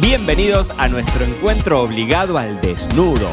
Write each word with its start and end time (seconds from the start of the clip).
Bienvenidos 0.00 0.72
a 0.78 0.88
nuestro 0.88 1.24
encuentro 1.24 1.82
obligado 1.82 2.38
al 2.38 2.60
desnudo. 2.60 3.28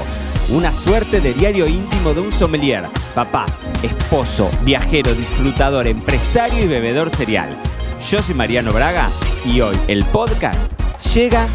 Una 0.49 0.73
suerte 0.73 1.21
de 1.21 1.33
diario 1.33 1.67
íntimo 1.67 2.15
de 2.15 2.21
un 2.21 2.31
sommelier, 2.31 2.85
papá, 3.13 3.45
esposo, 3.83 4.49
viajero, 4.63 5.13
disfrutador, 5.13 5.85
empresario 5.85 6.63
y 6.63 6.67
bebedor 6.67 7.11
serial. 7.11 7.55
Yo 8.09 8.19
soy 8.19 8.33
Mariano 8.33 8.71
Braga 8.71 9.09
y 9.45 9.61
hoy 9.61 9.77
el 9.87 10.03
podcast 10.05 10.59
llega 11.13 11.47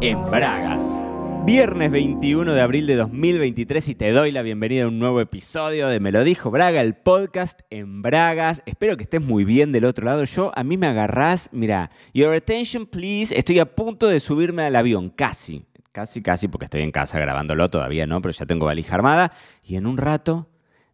en 0.00 0.18
Bragas. 0.30 0.99
Viernes 1.44 1.90
21 1.90 2.52
de 2.52 2.60
abril 2.60 2.86
de 2.86 2.96
2023 2.96 3.88
y 3.88 3.94
te 3.94 4.12
doy 4.12 4.30
la 4.30 4.42
bienvenida 4.42 4.84
a 4.84 4.88
un 4.88 4.98
nuevo 4.98 5.20
episodio 5.20 5.88
de 5.88 5.98
Me 5.98 6.12
lo 6.12 6.22
dijo 6.22 6.50
Braga, 6.50 6.82
el 6.82 6.94
podcast 6.94 7.60
en 7.70 8.02
Bragas. 8.02 8.62
Espero 8.66 8.96
que 8.96 9.04
estés 9.04 9.22
muy 9.22 9.44
bien 9.44 9.72
del 9.72 9.86
otro 9.86 10.04
lado. 10.04 10.22
Yo, 10.24 10.52
a 10.54 10.62
mí 10.62 10.76
me 10.76 10.86
agarrás, 10.86 11.48
mira, 11.52 11.90
your 12.12 12.34
attention 12.34 12.86
please, 12.86 13.36
estoy 13.36 13.58
a 13.58 13.74
punto 13.74 14.06
de 14.06 14.20
subirme 14.20 14.62
al 14.62 14.76
avión, 14.76 15.10
casi. 15.10 15.64
Casi, 15.92 16.22
casi, 16.22 16.46
porque 16.46 16.66
estoy 16.66 16.82
en 16.82 16.92
casa 16.92 17.18
grabándolo 17.18 17.68
todavía, 17.68 18.06
¿no? 18.06 18.22
Pero 18.22 18.32
ya 18.32 18.46
tengo 18.46 18.66
valija 18.66 18.94
armada 18.94 19.32
y 19.64 19.76
en 19.76 19.86
un 19.86 19.96
rato 19.96 20.48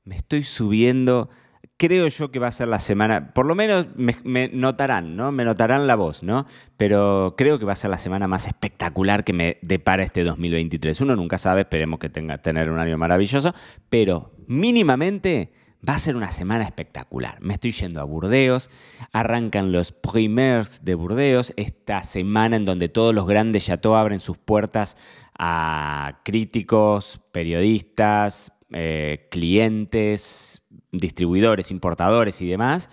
me 0.04 0.16
estoy 0.16 0.42
subiendo 0.44 1.28
creo 1.76 2.08
yo 2.08 2.30
que 2.30 2.38
va 2.38 2.48
a 2.48 2.52
ser 2.52 2.68
la 2.68 2.78
semana, 2.78 3.32
por 3.34 3.46
lo 3.46 3.54
menos 3.54 3.86
me, 3.96 4.48
notarán, 4.48 5.16
¿no? 5.16 5.32
Me 5.32 5.44
notarán 5.44 5.86
la 5.86 5.94
voz, 5.94 6.22
¿no? 6.22 6.46
Pero 6.76 7.34
creo 7.36 7.58
que 7.58 7.64
va 7.64 7.72
a 7.72 7.76
ser 7.76 7.90
la 7.90 7.98
semana 7.98 8.28
más 8.28 8.46
espectacular 8.46 9.24
que 9.24 9.32
me 9.32 9.58
depara 9.62 10.02
este 10.02 10.24
2023. 10.24 11.00
Uno 11.02 11.16
nunca 11.16 11.38
sabe, 11.38 11.62
esperemos 11.62 11.98
que 11.98 12.08
tenga 12.08 12.38
tener 12.38 12.70
un 12.70 12.78
año 12.78 12.96
maravilloso, 12.96 13.54
pero 13.90 14.32
mínimamente 14.46 15.52
va 15.86 15.94
a 15.94 15.98
ser 15.98 16.16
una 16.16 16.30
semana 16.30 16.64
espectacular. 16.64 17.38
Me 17.40 17.54
estoy 17.54 17.72
yendo 17.72 18.00
a 18.00 18.04
Burdeos, 18.04 18.70
arrancan 19.12 19.70
los 19.70 19.92
primers 19.92 20.84
de 20.84 20.94
Burdeos, 20.94 21.52
esta 21.56 22.02
semana 22.02 22.56
en 22.56 22.64
donde 22.64 22.88
todos 22.88 23.14
los 23.14 23.26
grandes 23.26 23.66
chateaux 23.66 23.96
abren 23.96 24.20
sus 24.20 24.38
puertas 24.38 24.96
a 25.38 26.20
críticos, 26.24 27.20
periodistas, 27.32 28.52
eh, 28.72 29.28
clientes, 29.30 30.62
distribuidores, 30.92 31.70
importadores 31.70 32.40
y 32.42 32.46
demás, 32.46 32.90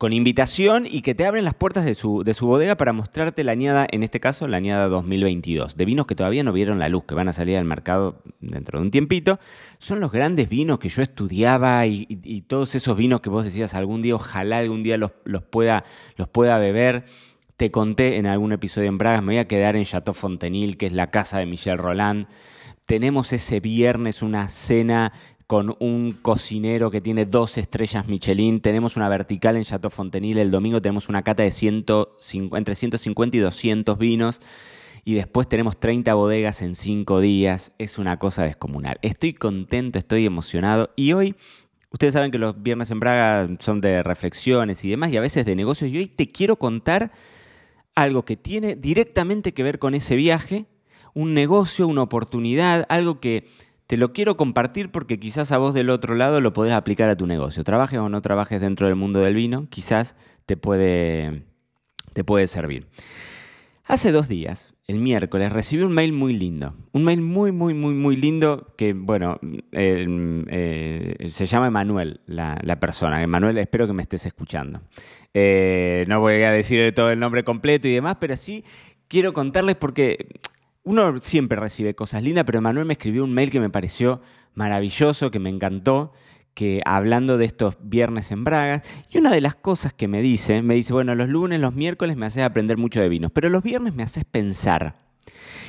con 0.00 0.14
invitación 0.14 0.86
y 0.90 1.02
que 1.02 1.14
te 1.14 1.26
abren 1.26 1.44
las 1.44 1.52
puertas 1.52 1.84
de 1.84 1.92
su, 1.92 2.24
de 2.24 2.32
su 2.32 2.46
bodega 2.46 2.74
para 2.74 2.94
mostrarte 2.94 3.44
la 3.44 3.52
añada, 3.52 3.86
en 3.90 4.02
este 4.02 4.18
caso 4.18 4.48
la 4.48 4.56
añada 4.56 4.88
2022, 4.88 5.76
de 5.76 5.84
vinos 5.84 6.06
que 6.06 6.14
todavía 6.14 6.42
no 6.42 6.54
vieron 6.54 6.78
la 6.78 6.88
luz, 6.88 7.04
que 7.04 7.14
van 7.14 7.28
a 7.28 7.34
salir 7.34 7.58
al 7.58 7.66
mercado 7.66 8.22
dentro 8.40 8.78
de 8.78 8.86
un 8.86 8.90
tiempito. 8.90 9.38
Son 9.78 10.00
los 10.00 10.10
grandes 10.10 10.48
vinos 10.48 10.78
que 10.78 10.88
yo 10.88 11.02
estudiaba 11.02 11.86
y, 11.86 12.06
todos 12.48 12.74
esos 12.74 12.96
vinos 12.96 13.20
que 13.20 13.28
vos 13.28 13.44
decías 13.44 13.74
algún 13.74 14.00
día, 14.00 14.14
ojalá 14.14 14.60
algún 14.60 14.82
día 14.82 14.96
los, 14.96 15.10
los, 15.24 15.42
pueda, 15.42 15.84
los 16.16 16.28
pueda 16.28 16.58
beber. 16.58 17.04
Te 17.58 17.70
conté 17.70 18.16
en 18.16 18.24
algún 18.24 18.52
episodio 18.52 18.88
en 18.88 18.96
Bragas, 18.96 19.20
me 19.20 19.34
voy 19.34 19.38
a 19.38 19.48
quedar 19.48 19.76
en 19.76 19.84
Chateau 19.84 20.14
Fontenil, 20.14 20.78
que 20.78 20.86
es 20.86 20.94
la 20.94 21.08
casa 21.08 21.40
de 21.40 21.44
Michel 21.44 21.76
Roland. 21.76 22.26
Tenemos 22.86 23.34
ese 23.34 23.60
viernes 23.60 24.22
una 24.22 24.48
cena 24.48 25.12
con 25.50 25.74
un 25.80 26.12
cocinero 26.12 26.92
que 26.92 27.00
tiene 27.00 27.26
dos 27.26 27.58
estrellas 27.58 28.06
Michelin. 28.06 28.60
Tenemos 28.60 28.94
una 28.94 29.08
vertical 29.08 29.56
en 29.56 29.64
Chateau 29.64 29.90
Fontenil. 29.90 30.38
El 30.38 30.52
domingo 30.52 30.80
tenemos 30.80 31.08
una 31.08 31.24
cata 31.24 31.42
de 31.42 31.50
150, 31.50 32.56
entre 32.56 32.76
150 32.76 33.36
y 33.36 33.40
200 33.40 33.98
vinos. 33.98 34.40
Y 35.04 35.14
después 35.14 35.48
tenemos 35.48 35.80
30 35.80 36.14
bodegas 36.14 36.62
en 36.62 36.76
5 36.76 37.18
días. 37.18 37.72
Es 37.78 37.98
una 37.98 38.20
cosa 38.20 38.44
descomunal. 38.44 39.00
Estoy 39.02 39.34
contento, 39.34 39.98
estoy 39.98 40.24
emocionado. 40.24 40.90
Y 40.94 41.14
hoy, 41.14 41.34
ustedes 41.90 42.14
saben 42.14 42.30
que 42.30 42.38
los 42.38 42.62
viernes 42.62 42.92
en 42.92 43.00
Braga 43.00 43.48
son 43.58 43.80
de 43.80 44.04
reflexiones 44.04 44.84
y 44.84 44.90
demás, 44.90 45.10
y 45.10 45.16
a 45.16 45.20
veces 45.20 45.44
de 45.44 45.56
negocios. 45.56 45.90
Y 45.90 45.98
hoy 45.98 46.06
te 46.06 46.30
quiero 46.30 46.60
contar 46.60 47.10
algo 47.96 48.24
que 48.24 48.36
tiene 48.36 48.76
directamente 48.76 49.52
que 49.52 49.64
ver 49.64 49.80
con 49.80 49.96
ese 49.96 50.14
viaje. 50.14 50.66
Un 51.12 51.34
negocio, 51.34 51.88
una 51.88 52.02
oportunidad, 52.02 52.86
algo 52.88 53.18
que 53.18 53.48
te 53.90 53.96
lo 53.96 54.12
quiero 54.12 54.36
compartir 54.36 54.92
porque 54.92 55.18
quizás 55.18 55.50
a 55.50 55.58
vos 55.58 55.74
del 55.74 55.90
otro 55.90 56.14
lado 56.14 56.40
lo 56.40 56.52
podés 56.52 56.74
aplicar 56.74 57.10
a 57.10 57.16
tu 57.16 57.26
negocio. 57.26 57.64
Trabajes 57.64 57.98
o 57.98 58.08
no 58.08 58.22
trabajes 58.22 58.60
dentro 58.60 58.86
del 58.86 58.94
mundo 58.94 59.18
del 59.18 59.34
vino, 59.34 59.66
quizás 59.68 60.14
te 60.46 60.56
puede, 60.56 61.42
te 62.12 62.22
puede 62.22 62.46
servir. 62.46 62.86
Hace 63.84 64.12
dos 64.12 64.28
días, 64.28 64.74
el 64.86 65.00
miércoles, 65.00 65.52
recibí 65.52 65.82
un 65.82 65.90
mail 65.90 66.12
muy 66.12 66.34
lindo. 66.34 66.76
Un 66.92 67.02
mail 67.02 67.20
muy, 67.20 67.50
muy, 67.50 67.74
muy, 67.74 67.92
muy 67.92 68.14
lindo 68.14 68.74
que, 68.78 68.92
bueno, 68.92 69.40
eh, 69.72 71.28
se 71.28 71.46
llama 71.46 71.66
Emanuel, 71.66 72.20
la, 72.26 72.78
persona. 72.78 73.20
Emanuel, 73.20 73.58
espero 73.58 73.88
que 73.88 73.92
me 73.92 74.02
estés 74.02 74.24
escuchando. 74.24 74.82
Eh, 75.34 76.04
no 76.06 76.20
voy 76.20 76.44
a 76.44 76.52
decir 76.52 76.94
todo 76.94 77.10
el 77.10 77.18
nombre 77.18 77.42
completo 77.42 77.88
y 77.88 77.94
demás, 77.94 78.18
pero 78.20 78.36
sí 78.36 78.64
quiero 79.08 79.32
contarles 79.32 79.74
porque 79.74 80.28
uno 80.82 81.18
siempre 81.18 81.58
recibe 81.58 81.94
cosas 81.94 82.22
lindas, 82.22 82.44
pero 82.44 82.60
Manuel 82.60 82.86
me 82.86 82.94
escribió 82.94 83.24
un 83.24 83.32
mail 83.32 83.50
que 83.50 83.60
me 83.60 83.70
pareció 83.70 84.20
maravilloso, 84.54 85.30
que 85.30 85.38
me 85.38 85.50
encantó, 85.50 86.12
que 86.54 86.82
hablando 86.84 87.38
de 87.38 87.44
estos 87.44 87.76
viernes 87.82 88.30
en 88.32 88.44
Bragas, 88.44 88.82
y 89.08 89.18
una 89.18 89.30
de 89.30 89.40
las 89.40 89.54
cosas 89.54 89.92
que 89.92 90.08
me 90.08 90.22
dice, 90.22 90.62
me 90.62 90.74
dice, 90.74 90.92
bueno, 90.92 91.14
los 91.14 91.28
lunes, 91.28 91.60
los 91.60 91.74
miércoles 91.74 92.16
me 92.16 92.26
haces 92.26 92.44
aprender 92.44 92.76
mucho 92.76 93.00
de 93.00 93.08
vinos, 93.08 93.30
pero 93.32 93.48
los 93.48 93.62
viernes 93.62 93.94
me 93.94 94.02
haces 94.02 94.24
pensar. 94.24 94.96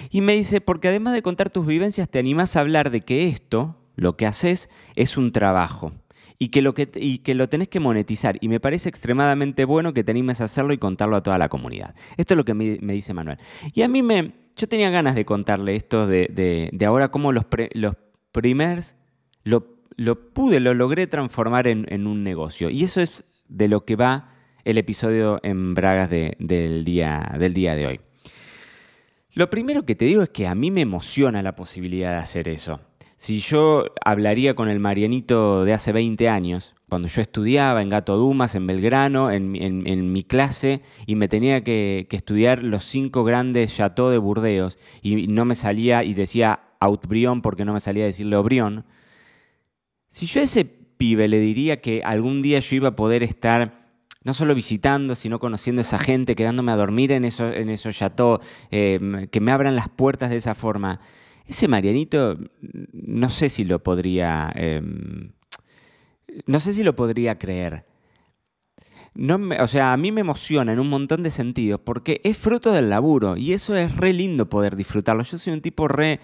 Y 0.09 0.21
me 0.21 0.35
dice, 0.35 0.61
porque 0.61 0.87
además 0.87 1.13
de 1.13 1.21
contar 1.21 1.49
tus 1.49 1.65
vivencias, 1.65 2.09
te 2.09 2.19
animás 2.19 2.55
a 2.55 2.61
hablar 2.61 2.89
de 2.89 3.01
que 3.01 3.27
esto, 3.27 3.77
lo 3.95 4.17
que 4.17 4.25
haces, 4.25 4.69
es 4.95 5.17
un 5.17 5.31
trabajo. 5.31 5.93
Y 6.39 6.47
que, 6.49 6.63
lo 6.63 6.73
que, 6.73 6.89
y 6.95 7.19
que 7.19 7.35
lo 7.35 7.49
tenés 7.49 7.67
que 7.67 7.79
monetizar. 7.79 8.37
Y 8.41 8.47
me 8.47 8.59
parece 8.59 8.89
extremadamente 8.89 9.63
bueno 9.63 9.93
que 9.93 10.03
te 10.03 10.09
animes 10.09 10.41
a 10.41 10.45
hacerlo 10.45 10.73
y 10.73 10.79
contarlo 10.79 11.15
a 11.15 11.21
toda 11.21 11.37
la 11.37 11.49
comunidad. 11.49 11.93
Esto 12.17 12.33
es 12.33 12.37
lo 12.37 12.45
que 12.45 12.55
me, 12.55 12.79
me 12.81 12.93
dice 12.93 13.13
Manuel. 13.13 13.37
Y 13.75 13.83
a 13.83 13.87
mí 13.87 14.01
me, 14.01 14.33
yo 14.55 14.67
tenía 14.67 14.89
ganas 14.89 15.15
de 15.15 15.25
contarle 15.25 15.75
esto 15.75 16.07
de, 16.07 16.71
ahora 16.85 17.09
cómo 17.09 17.31
los, 17.31 17.45
los 17.73 17.95
primers 18.31 18.95
lo, 19.43 20.33
pude, 20.33 20.59
lo 20.59 20.73
logré 20.73 21.07
transformar 21.07 21.67
en, 21.67 22.07
un 22.07 22.23
negocio. 22.23 22.69
Y 22.69 22.83
eso 22.83 23.01
es 23.01 23.23
de 23.47 23.67
lo 23.67 23.85
que 23.85 23.95
va 23.95 24.33
el 24.63 24.77
episodio 24.77 25.39
en 25.43 25.73
Bragas 25.73 26.09
del, 26.09 26.83
día, 26.85 27.35
del 27.39 27.53
día 27.53 27.75
de 27.75 27.87
hoy. 27.87 27.99
Lo 29.33 29.49
primero 29.49 29.85
que 29.85 29.95
te 29.95 30.05
digo 30.05 30.21
es 30.23 30.29
que 30.29 30.47
a 30.47 30.55
mí 30.55 30.71
me 30.71 30.81
emociona 30.81 31.41
la 31.41 31.55
posibilidad 31.55 32.11
de 32.11 32.17
hacer 32.17 32.47
eso. 32.47 32.81
Si 33.15 33.39
yo 33.39 33.85
hablaría 34.03 34.55
con 34.55 34.67
el 34.67 34.79
Marianito 34.79 35.63
de 35.63 35.73
hace 35.73 35.91
20 35.91 36.27
años, 36.27 36.75
cuando 36.91 37.07
yo 37.07 37.21
estudiaba 37.21 37.81
en 37.81 37.87
Gato 37.87 38.17
Dumas, 38.17 38.53
en 38.53 38.67
Belgrano, 38.67 39.31
en, 39.31 40.11
mi 40.11 40.23
clase, 40.25 40.81
y 41.05 41.15
me 41.15 41.29
tenía 41.29 41.63
que, 41.63 42.05
estudiar 42.11 42.63
los 42.63 42.83
cinco 42.83 43.23
grandes 43.23 43.73
chateaux 43.73 44.11
de 44.11 44.17
Burdeos, 44.17 44.77
y 45.01 45.27
no 45.29 45.45
me 45.45 45.55
salía, 45.55 46.03
y 46.03 46.13
decía 46.13 46.59
Outbrión 46.81 47.41
porque 47.41 47.63
no 47.63 47.71
me 47.71 47.79
salía 47.79 48.03
a 48.03 48.07
decirle 48.07 48.35
Obrión, 48.35 48.83
si 50.09 50.25
yo 50.25 50.41
a 50.41 50.43
ese 50.43 50.65
pibe 50.65 51.29
le 51.29 51.39
diría 51.39 51.79
que 51.79 52.03
algún 52.03 52.41
día 52.41 52.59
yo 52.59 52.75
iba 52.75 52.89
a 52.89 52.95
poder 52.97 53.23
estar 53.23 53.87
no 54.25 54.33
solo 54.33 54.53
visitando, 54.53 55.15
sino 55.15 55.39
conociendo 55.39 55.79
a 55.79 55.83
esa 55.83 55.97
gente, 55.97 56.35
quedándome 56.35 56.73
a 56.73 56.75
dormir 56.75 57.13
en 57.13 57.23
esos, 57.23 57.55
en 57.55 57.73
chateaux, 57.73 58.45
eh, 58.69 59.29
que 59.31 59.39
me 59.39 59.53
abran 59.53 59.77
las 59.77 59.87
puertas 59.87 60.29
de 60.29 60.35
esa 60.35 60.55
forma, 60.55 60.99
ese 61.45 61.69
Marianito, 61.69 62.37
no 62.91 63.29
sé 63.29 63.47
si 63.47 63.63
lo 63.63 63.81
podría. 63.81 64.51
Em, 64.55 65.31
no 66.45 66.59
sé 66.59 66.73
si 66.73 66.83
lo 66.83 66.95
podría 66.95 67.37
creer. 67.37 67.85
No 69.13 69.39
o 69.59 69.67
sea, 69.67 69.91
a 69.91 69.97
mí 69.97 70.11
me 70.11 70.21
emociona 70.21 70.71
en 70.71 70.79
un 70.79 70.89
montón 70.89 71.21
de 71.21 71.29
sentidos 71.29 71.81
porque 71.83 72.21
es 72.23 72.37
fruto 72.37 72.71
del 72.71 72.89
laburo 72.89 73.35
y 73.35 73.53
eso 73.53 73.75
es 73.75 73.95
re 73.97 74.13
lindo 74.13 74.49
poder 74.49 74.75
disfrutarlo. 74.75 75.23
Yo 75.23 75.37
soy 75.37 75.53
un 75.53 75.61
tipo 75.61 75.87
re 75.87 76.19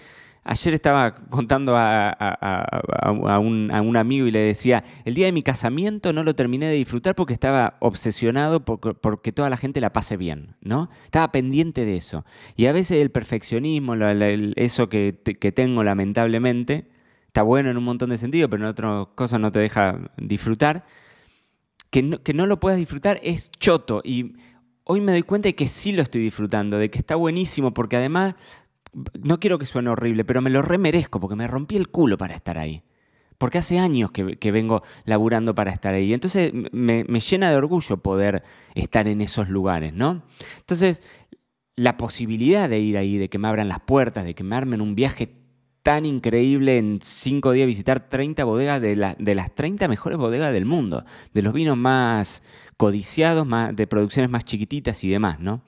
Ayer 0.48 0.72
estaba 0.72 1.14
contando 1.14 1.74
a, 1.76 3.38
un, 3.38 3.96
amigo 3.98 4.26
y 4.26 4.30
le 4.30 4.38
decía, 4.38 4.82
el 5.04 5.12
día 5.12 5.26
de 5.26 5.32
mi 5.32 5.42
casamiento 5.42 6.14
no 6.14 6.24
lo 6.24 6.34
terminé 6.34 6.64
de 6.68 6.74
disfrutar 6.74 7.14
porque 7.14 7.34
estaba 7.34 7.76
obsesionado 7.80 8.64
porque 8.64 9.30
toda 9.30 9.50
la 9.50 9.58
gente 9.58 9.82
la 9.82 9.92
pase 9.92 10.16
bien, 10.16 10.56
¿no? 10.62 10.88
Estaba 11.04 11.32
pendiente 11.32 11.84
de 11.84 11.98
eso. 11.98 12.24
Y 12.56 12.64
a 12.64 12.72
veces 12.72 13.02
el 13.02 13.10
perfeccionismo, 13.10 13.94
eso 14.56 14.88
que, 14.88 15.12
tengo 15.54 15.84
lamentablemente, 15.84 16.86
está 17.38 17.44
bueno 17.44 17.70
en 17.70 17.76
un 17.76 17.84
montón 17.84 18.10
de 18.10 18.18
sentidos, 18.18 18.50
pero 18.50 18.64
en 18.64 18.68
otras 18.68 19.06
cosas 19.14 19.38
no 19.38 19.52
te 19.52 19.60
deja 19.60 19.96
disfrutar. 20.16 20.84
Que 21.88 22.02
no, 22.02 22.20
que 22.20 22.34
no 22.34 22.46
lo 22.46 22.58
puedas 22.58 22.80
disfrutar 22.80 23.20
es 23.22 23.52
choto. 23.52 24.02
Y 24.04 24.34
hoy 24.82 25.00
me 25.00 25.12
doy 25.12 25.22
cuenta 25.22 25.48
de 25.48 25.54
que 25.54 25.68
sí 25.68 25.92
lo 25.92 26.02
estoy 26.02 26.20
disfrutando, 26.20 26.78
de 26.78 26.90
que 26.90 26.98
está 26.98 27.14
buenísimo, 27.14 27.72
porque 27.72 27.96
además 27.96 28.34
no 29.22 29.38
quiero 29.38 29.56
que 29.56 29.66
suene 29.66 29.88
horrible, 29.88 30.24
pero 30.24 30.42
me 30.42 30.50
lo 30.50 30.62
remerezco 30.62 31.20
porque 31.20 31.36
me 31.36 31.46
rompí 31.46 31.76
el 31.76 31.90
culo 31.90 32.18
para 32.18 32.34
estar 32.34 32.58
ahí. 32.58 32.82
Porque 33.38 33.58
hace 33.58 33.78
años 33.78 34.10
que, 34.10 34.50
vengo 34.50 34.82
laburando 35.04 35.54
para 35.54 35.70
estar 35.70 35.94
ahí. 35.94 36.12
Entonces 36.12 36.52
me, 36.72 37.04
llena 37.04 37.50
de 37.50 37.56
orgullo 37.56 37.98
poder 37.98 38.42
estar 38.74 39.06
en 39.06 39.20
esos 39.20 39.48
lugares, 39.48 39.94
¿no? 39.94 40.24
Entonces, 40.58 41.04
la 41.76 41.96
posibilidad 41.98 42.68
de 42.68 42.80
ir 42.80 42.98
ahí, 42.98 43.16
de 43.16 43.28
que 43.28 43.38
me 43.38 43.46
abran 43.46 43.68
las 43.68 43.78
puertas, 43.78 44.24
de 44.24 44.34
que 44.34 44.42
me 44.42 44.56
armen 44.56 44.80
un 44.80 44.96
viaje 44.96 45.37
tan 45.88 46.04
increíble 46.04 46.76
en 46.76 47.00
cinco 47.02 47.52
días, 47.52 47.66
visitar 47.66 48.10
30 48.10 48.44
bodegas 48.44 48.78
de, 48.78 49.14
de 49.18 49.34
las 49.34 49.54
30 49.54 49.88
mejores 49.88 50.18
bodegas 50.18 50.52
del 50.52 50.66
mundo, 50.66 51.02
de 51.32 51.40
los 51.40 51.54
vinos 51.54 51.78
más 51.78 52.42
codiciados, 52.76 53.46
más, 53.46 53.74
de 53.74 53.86
producciones 53.86 54.30
más 54.30 54.44
chiquititas 54.44 55.02
y 55.02 55.08
demás, 55.08 55.40
¿no? 55.40 55.62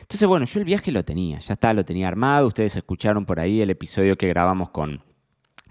Entonces, 0.00 0.26
bueno, 0.26 0.46
yo 0.46 0.60
el 0.60 0.64
viaje 0.64 0.90
lo 0.90 1.04
tenía, 1.04 1.38
ya 1.40 1.52
está, 1.52 1.74
lo 1.74 1.84
tenía 1.84 2.08
armado. 2.08 2.46
Ustedes 2.46 2.76
escucharon 2.76 3.26
por 3.26 3.40
ahí 3.40 3.60
el 3.60 3.68
episodio 3.68 4.16
que 4.16 4.26
grabamos 4.26 4.70
con, 4.70 5.02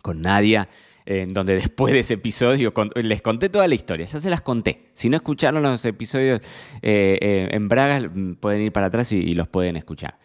con 0.04 0.22
Nadia, 0.22 0.70
en 1.08 1.34
donde 1.34 1.56
después 1.56 1.92
de 1.92 2.02
ese 2.02 2.14
episodio 2.14 2.72
les 2.98 3.24
conté 3.24 3.50
toda 3.50 3.68
la 3.68 3.74
historia, 3.74 4.06
ya 4.06 4.20
se 4.20 4.30
las 4.30 4.42
conté. 4.42 4.92
Si 4.94 5.10
no 5.10 5.18
escucharon 5.18 5.64
los 5.64 5.84
episodios 5.86 6.42
eh, 6.84 7.18
eh, 7.20 7.48
en 7.50 7.68
Braga, 7.68 8.08
mm, 8.08 8.36
pueden 8.36 8.62
ir 8.62 8.72
para 8.72 8.86
atrás 8.86 9.12
y, 9.12 9.34
los 9.34 9.48
pueden 9.48 9.76
escuchar. 9.76 10.20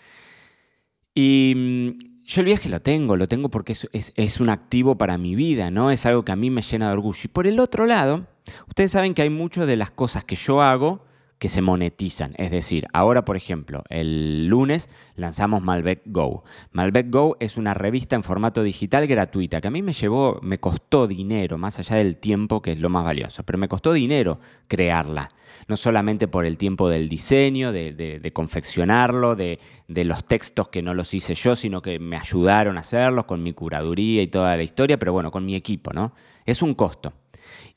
Y 1.14 1.54
mm, 1.96 2.11
yo 2.24 2.40
el 2.40 2.46
viaje 2.46 2.68
lo 2.68 2.80
tengo, 2.80 3.16
lo 3.16 3.28
tengo 3.28 3.50
porque 3.50 3.74
es, 3.92 4.40
un 4.40 4.48
activo 4.48 4.96
para 4.96 5.18
mi 5.18 5.34
vida, 5.34 5.70
¿no? 5.70 5.90
Es 5.90 6.06
algo 6.06 6.24
que 6.24 6.32
a 6.32 6.36
mí 6.36 6.50
me 6.50 6.62
llena 6.62 6.86
de 6.86 6.92
orgullo. 6.92 7.20
Y 7.24 7.28
por 7.28 7.46
el 7.46 7.58
otro 7.60 7.86
lado, 7.86 8.26
ustedes 8.68 8.92
saben 8.92 9.14
que 9.14 9.22
hay 9.22 9.30
muchas 9.30 9.66
de 9.66 9.76
las 9.76 9.90
cosas 9.90 10.24
que 10.24 10.36
yo 10.36 10.62
hago 10.62 11.04
que 11.42 11.48
se 11.48 11.60
monetizan. 11.60 12.34
Es 12.38 12.52
decir, 12.52 12.86
ahora, 12.92 13.24
por 13.24 13.36
ejemplo, 13.36 13.82
el 13.88 14.46
lunes 14.46 14.88
lanzamos 15.16 15.60
Malbec 15.60 16.02
Go. 16.06 16.44
Malbec 16.70 17.10
Go 17.10 17.36
es 17.40 17.56
una 17.56 17.74
revista 17.74 18.14
en 18.14 18.22
formato 18.22 18.62
digital 18.62 19.08
gratuita 19.08 19.60
que 19.60 19.66
a 19.66 19.72
mí 19.72 19.82
me 19.82 19.92
llevó, 19.92 20.38
me 20.40 20.60
costó 20.60 21.08
dinero, 21.08 21.58
más 21.58 21.80
allá 21.80 21.96
del 21.96 22.18
tiempo, 22.18 22.62
que 22.62 22.70
es 22.70 22.78
lo 22.78 22.90
más 22.90 23.04
valioso, 23.04 23.42
pero 23.42 23.58
me 23.58 23.66
costó 23.66 23.92
dinero 23.92 24.38
crearla. 24.68 25.30
No 25.66 25.76
solamente 25.76 26.28
por 26.28 26.46
el 26.46 26.56
tiempo 26.58 26.88
del 26.88 27.08
diseño, 27.08 27.72
de, 27.72 28.30
confeccionarlo, 28.32 29.34
de, 29.34 29.58
de 29.88 30.04
los 30.04 30.24
textos 30.24 30.68
que 30.68 30.80
no 30.80 30.94
los 30.94 31.12
hice 31.12 31.34
yo, 31.34 31.56
sino 31.56 31.82
que 31.82 31.98
me 31.98 32.18
ayudaron 32.18 32.76
a 32.76 32.82
hacerlos 32.82 33.24
con 33.24 33.42
mi 33.42 33.52
curaduría 33.52 34.22
y 34.22 34.28
toda 34.28 34.56
la 34.56 34.62
historia, 34.62 34.96
pero 34.96 35.12
bueno, 35.12 35.32
con 35.32 35.44
mi 35.44 35.56
equipo, 35.56 35.92
¿no? 35.92 36.12
Es 36.46 36.62
un 36.62 36.74
costo. 36.74 37.12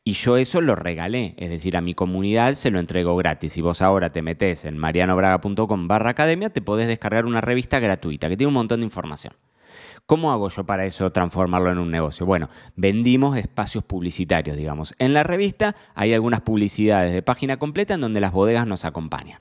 Y 0.07 0.13
yo 0.13 0.37
eso 0.37 0.61
lo 0.61 0.75
regalé, 0.75 1.33
es 1.37 1.49
decir, 1.49 1.75
a 1.75 1.81
mi 1.81 1.95
comunidad 1.95 2.53
se 2.53 2.69
lo 2.69 2.79
entrego 2.79 3.15
gratis. 3.15 3.53
Si 3.53 3.61
vos 3.61 3.81
ahora 3.81 4.11
te 4.11 4.21
metes 4.21 4.63
en 4.63 4.77
marianobraga.com 4.77 5.87
barra 5.87 6.11
academia, 6.11 6.51
te 6.51 6.61
podés 6.61 6.87
descargar 6.87 7.25
una 7.25 7.41
revista 7.41 7.79
gratuita 7.79 8.29
que 8.29 8.37
tiene 8.37 8.49
un 8.49 8.53
montón 8.53 8.81
de 8.81 8.85
información. 8.85 9.33
¿Cómo 10.05 10.31
hago 10.31 10.49
yo 10.49 10.63
para 10.63 10.85
eso 10.85 11.11
transformarlo 11.11 11.71
en 11.71 11.79
un 11.79 11.89
negocio? 11.89 12.27
Bueno, 12.27 12.49
vendimos 12.75 13.35
espacios 13.35 13.83
publicitarios, 13.83 14.55
digamos. 14.55 14.93
En 14.99 15.15
la 15.15 15.23
revista 15.23 15.75
hay 15.95 16.13
algunas 16.13 16.41
publicidades 16.41 17.11
de 17.11 17.23
página 17.23 17.57
completa 17.57 17.95
en 17.95 18.01
donde 18.01 18.21
las 18.21 18.31
bodegas 18.31 18.67
nos 18.67 18.85
acompañan. 18.85 19.39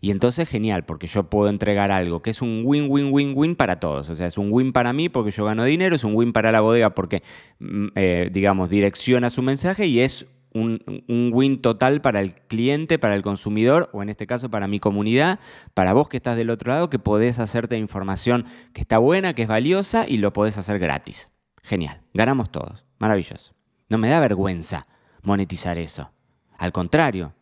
Y 0.00 0.10
entonces 0.10 0.48
genial, 0.48 0.84
porque 0.84 1.06
yo 1.06 1.30
puedo 1.30 1.48
entregar 1.48 1.90
algo 1.90 2.22
que 2.22 2.30
es 2.30 2.42
un 2.42 2.62
win-win-win-win 2.64 3.56
para 3.56 3.80
todos. 3.80 4.08
O 4.08 4.14
sea, 4.14 4.26
es 4.26 4.38
un 4.38 4.48
win 4.50 4.72
para 4.72 4.92
mí 4.92 5.08
porque 5.08 5.30
yo 5.30 5.44
gano 5.44 5.64
dinero, 5.64 5.96
es 5.96 6.04
un 6.04 6.14
win 6.14 6.32
para 6.32 6.52
la 6.52 6.60
bodega 6.60 6.94
porque, 6.94 7.22
mm, 7.58 7.86
eh, 7.94 8.30
digamos, 8.32 8.70
direcciona 8.70 9.30
su 9.30 9.42
mensaje 9.42 9.86
y 9.86 10.00
es 10.00 10.26
un, 10.52 11.04
un, 11.08 11.30
win 11.32 11.60
total 11.60 12.00
para 12.00 12.20
el 12.20 12.32
cliente, 12.32 12.98
para 12.98 13.14
el 13.14 13.22
consumidor, 13.22 13.90
o 13.92 14.02
en 14.02 14.08
este 14.08 14.26
caso 14.26 14.50
para 14.50 14.66
mi 14.68 14.80
comunidad, 14.80 15.38
para 15.74 15.92
vos 15.92 16.08
que 16.08 16.16
estás 16.16 16.36
del 16.36 16.50
otro 16.50 16.72
lado, 16.72 16.88
que 16.88 16.98
podés 16.98 17.38
hacerte 17.38 17.76
información 17.76 18.46
que 18.72 18.80
está 18.80 18.98
buena, 18.98 19.34
que 19.34 19.42
es 19.42 19.48
valiosa 19.48 20.06
y 20.08 20.16
lo 20.16 20.32
podés 20.32 20.56
hacer 20.56 20.78
gratis. 20.78 21.32
Genial, 21.62 22.00
ganamos 22.14 22.50
todos, 22.50 22.86
maravilloso. 22.98 23.54
No 23.88 23.98
me 23.98 24.08
da 24.08 24.20
vergüenza 24.20 24.86
monetizar 25.22 25.78
eso. 25.78 26.10
Al 26.56 26.72
contrario, 26.72 27.34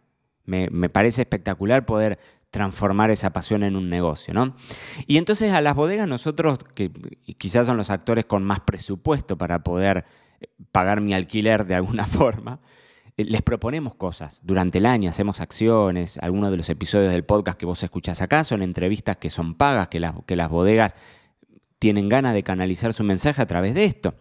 me, 0.45 0.69
me 0.71 0.89
parece 0.89 1.23
espectacular 1.23 1.87
poder 1.87 2.19
transformar 2.55 3.11
esa 3.11 3.33
pasión 3.33 3.65
en 3.65 3.75
un 3.75 3.91
negocio, 3.91 4.33
¿no? 4.33 4.55
Y 5.09 5.19
entonces 5.19 5.53
a 5.53 5.61
las 5.61 5.75
bodegas 5.75 6.07
nosotros, 6.07 6.61
que 6.77 6.89
quizás 7.37 7.67
son 7.67 7.77
los 7.77 7.91
actores 7.91 8.27
con 8.27 8.45
más 8.45 8.61
presupuesto 8.61 9.37
para 9.37 9.65
poder 9.65 10.05
eh, 10.41 10.47
pagar 10.71 11.01
mi 11.01 11.15
alquiler 11.15 11.67
de 11.67 11.75
alguna 11.75 12.07
forma, 12.07 12.61
eh, 13.17 13.25
les 13.25 13.43
proponemos 13.43 13.97
cosas. 13.97 14.41
Durante 14.45 14.79
el 14.79 14.87
año 14.87 15.11
hacemos 15.11 15.41
acciones, 15.41 16.17
algunos 16.19 16.53
de 16.53 16.59
los 16.59 16.69
episodios 16.71 17.11
del 17.11 17.25
podcast 17.25 17.59
que 17.59 17.67
vos 17.67 17.83
escuchás 17.83 18.23
acá 18.23 18.45
son 18.45 18.63
entrevistas 18.63 19.17
que 19.17 19.31
son 19.31 19.57
pagas, 19.57 19.89
que 19.89 19.99
las, 19.99 20.15
que 20.25 20.37
las 20.37 20.49
bodegas 20.49 20.95
tienen 21.81 22.09
ganas 22.09 22.35
de 22.35 22.45
canalizar 22.45 22.93
su 22.93 23.03
mensaje 23.03 23.43
a 23.43 23.47
través 23.47 23.75
de 23.75 23.85
esto. 23.85 24.15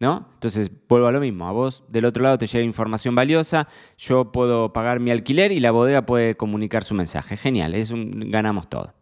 ¿No? 0.00 0.26
Entonces, 0.34 0.70
vuelvo 0.88 1.06
a 1.06 1.12
lo 1.12 1.20
mismo, 1.20 1.46
a 1.46 1.52
vos 1.52 1.84
del 1.88 2.06
otro 2.06 2.22
lado 2.22 2.38
te 2.38 2.46
llega 2.46 2.64
información 2.64 3.14
valiosa, 3.14 3.68
yo 3.98 4.32
puedo 4.32 4.72
pagar 4.72 4.98
mi 4.98 5.10
alquiler 5.10 5.52
y 5.52 5.60
la 5.60 5.70
bodega 5.70 6.06
puede 6.06 6.36
comunicar 6.36 6.82
su 6.84 6.94
mensaje. 6.94 7.36
Genial, 7.36 7.74
es 7.74 7.92
ganamos 7.94 8.68
todo. 8.68 8.94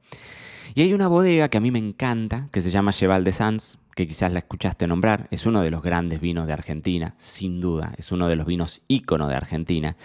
Y 0.75 0.83
hay 0.83 0.93
una 0.93 1.09
bodega 1.09 1.49
que 1.49 1.56
a 1.56 1.61
mí 1.61 1.71
me 1.71 1.79
encanta, 1.79 2.49
que 2.53 2.61
se 2.61 2.71
llama 2.71 2.93
Cheval 2.93 3.25
de 3.25 3.33
Sanz, 3.33 3.79
que 3.95 4.06
quizás 4.06 4.33
la 4.33 4.41
escuchaste 4.41 4.87
nombrar, 4.87 5.29
es 5.31 5.47
uno 5.47 5.62
de 5.62 5.71
los 5.71 5.83
grandes 5.83 6.21
vinos 6.21 6.47
de 6.47 6.53
Argentina, 6.53 7.15
sin 7.17 7.61
duda, 7.61 7.95
es 7.97 8.12
uno 8.12 8.29
de 8.29 8.37
los 8.37 8.47
vinos 8.47 8.83
ícono 8.89 9.29
de 9.29 9.35
Argentina. 9.35 9.97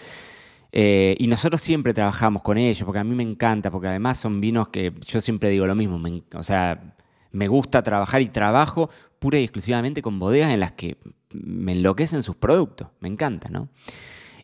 Eh, 0.72 1.16
y 1.18 1.26
nosotros 1.26 1.60
siempre 1.60 1.92
trabajamos 1.94 2.42
con 2.42 2.58
ellos, 2.58 2.84
porque 2.84 2.98
a 2.98 3.04
mí 3.04 3.14
me 3.14 3.22
encanta, 3.22 3.70
porque 3.70 3.88
además 3.88 4.18
son 4.18 4.40
vinos 4.40 4.68
que 4.68 4.92
yo 5.06 5.20
siempre 5.20 5.50
digo 5.50 5.66
lo 5.66 5.74
mismo, 5.74 6.00
o 6.34 6.42
sea, 6.42 6.94
me 7.30 7.48
gusta 7.48 7.82
trabajar 7.82 8.22
y 8.22 8.28
trabajo 8.28 8.90
pura 9.24 9.38
y 9.38 9.44
exclusivamente 9.44 10.02
con 10.02 10.18
bodegas 10.18 10.52
en 10.52 10.60
las 10.60 10.72
que 10.72 10.98
me 11.32 11.72
enloquecen 11.72 12.22
sus 12.22 12.36
productos. 12.36 12.88
Me 13.00 13.08
encanta, 13.08 13.48
¿no? 13.48 13.70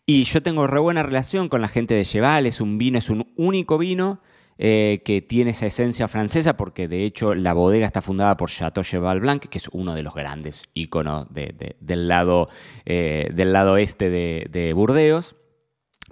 Y 0.07 0.25
yo 0.25 0.43
tengo 0.43 0.67
re 0.67 0.81
buena 0.81 1.03
relación 1.03 1.51
con 1.51 1.61
la 1.61 1.69
gente 1.69 1.93
de 1.93 2.03
Cheval. 2.03 2.47
Es 2.47 2.63
un 2.63 2.79
vino, 2.79 2.97
es 2.97 3.11
un 3.11 3.31
único 3.37 3.77
vino 3.77 4.23
eh, 4.57 5.03
que 5.05 5.21
tiene 5.21 5.51
esa 5.51 5.67
esencia 5.67 6.09
francesa, 6.09 6.57
porque 6.57 6.89
de 6.89 7.05
hecho 7.05 7.35
la 7.35 7.53
bodega 7.53 7.85
está 7.85 8.01
fundada 8.01 8.39
por 8.39 8.49
Chateau 8.49 8.83
Cheval 8.83 9.21
Blanc, 9.21 9.51
que 9.51 9.59
es 9.59 9.69
uno 9.71 9.95
de 9.95 10.03
los 10.03 10.15
grandes 10.15 10.71
íconos 10.73 11.29
del, 11.31 12.09
lado, 12.09 12.49
eh, 12.87 13.29
del 13.35 13.53
lado 13.53 13.77
este 13.77 14.09
de, 14.09 14.47
de 14.51 14.73
Burdeos. 14.73 15.37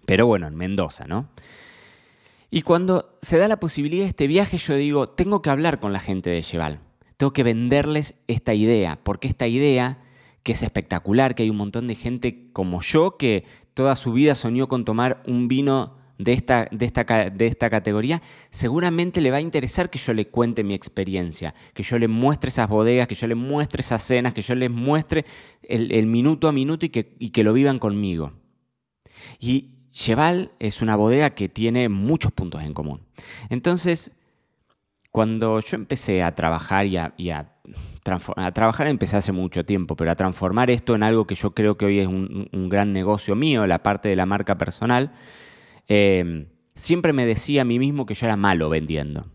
Pero 0.04 0.26
bueno, 0.26 0.46
en 0.46 0.56
Mendoza, 0.56 1.06
¿no? 1.06 1.30
Y 2.50 2.60
cuando 2.60 3.16
se 3.22 3.38
da 3.38 3.48
la 3.48 3.60
posibilidad 3.60 4.02
de 4.02 4.10
este 4.10 4.26
viaje, 4.26 4.58
yo 4.58 4.74
digo, 4.74 5.06
tengo 5.06 5.40
que 5.40 5.48
hablar 5.48 5.80
con 5.80 5.94
la 5.94 6.00
gente 6.00 6.28
de 6.28 6.42
Cheval. 6.42 6.82
Tengo 7.18 7.32
que 7.32 7.42
venderles 7.42 8.14
esta 8.28 8.54
idea, 8.54 9.00
porque 9.02 9.26
esta 9.28 9.48
idea, 9.48 9.98
que 10.44 10.52
es 10.52 10.62
espectacular, 10.62 11.34
que 11.34 11.42
hay 11.42 11.50
un 11.50 11.56
montón 11.56 11.88
de 11.88 11.96
gente 11.96 12.48
como 12.52 12.80
yo 12.80 13.16
que 13.16 13.44
toda 13.74 13.96
su 13.96 14.12
vida 14.12 14.34
soñó 14.34 14.68
con 14.68 14.84
tomar 14.84 15.22
un 15.26 15.48
vino 15.48 15.98
de 16.16 16.32
esta, 16.32 16.68
de 16.70 16.86
esta, 16.86 17.04
de 17.04 17.46
esta 17.46 17.70
categoría, 17.70 18.22
seguramente 18.50 19.20
le 19.20 19.32
va 19.32 19.38
a 19.38 19.40
interesar 19.40 19.90
que 19.90 19.98
yo 19.98 20.12
le 20.12 20.28
cuente 20.28 20.62
mi 20.62 20.74
experiencia, 20.74 21.54
que 21.74 21.82
yo 21.82 21.98
le 21.98 22.06
muestre 22.06 22.50
esas 22.50 22.68
bodegas, 22.68 23.08
que 23.08 23.16
yo 23.16 23.26
le 23.26 23.34
muestre 23.34 23.80
esas 23.80 24.02
cenas, 24.02 24.32
que 24.32 24.42
yo 24.42 24.54
les 24.54 24.70
muestre 24.70 25.24
el, 25.62 26.06
minuto 26.06 26.46
a 26.46 26.52
minuto 26.52 26.86
y 26.86 26.90
que, 26.90 27.16
y 27.18 27.30
que 27.30 27.42
lo 27.42 27.52
vivan 27.52 27.80
conmigo. 27.80 28.32
Y 29.40 29.74
Cheval 29.90 30.52
es 30.60 30.82
una 30.82 30.94
bodega 30.94 31.30
que 31.30 31.48
tiene 31.48 31.88
muchos 31.88 32.30
puntos 32.30 32.62
en 32.62 32.74
común. 32.74 33.00
Entonces, 33.48 34.12
cuando 35.18 35.58
yo 35.58 35.76
empecé 35.76 36.22
a 36.22 36.32
trabajar 36.36 36.86
y 36.86 36.96
a, 36.96 37.12
trabajar 38.54 38.86
empecé 38.86 39.16
hace 39.16 39.32
mucho 39.32 39.64
tiempo, 39.64 39.96
pero 39.96 40.12
a 40.12 40.14
transformar 40.14 40.70
esto 40.70 40.94
en 40.94 41.02
algo 41.02 41.26
que 41.26 41.34
yo 41.34 41.56
creo 41.56 41.76
que 41.76 41.86
hoy 41.86 41.98
es 41.98 42.06
un, 42.06 42.68
gran 42.68 42.92
negocio 42.92 43.34
mío, 43.34 43.66
la 43.66 43.82
parte 43.82 44.08
de 44.08 44.14
la 44.14 44.26
marca 44.26 44.56
personal, 44.58 45.10
eh, 45.88 46.46
siempre 46.76 47.12
me 47.12 47.26
decía 47.26 47.62
a 47.62 47.64
mí 47.64 47.80
mismo 47.80 48.06
que 48.06 48.14
yo 48.14 48.26
era 48.26 48.36
malo 48.36 48.68
vendiendo. 48.68 49.26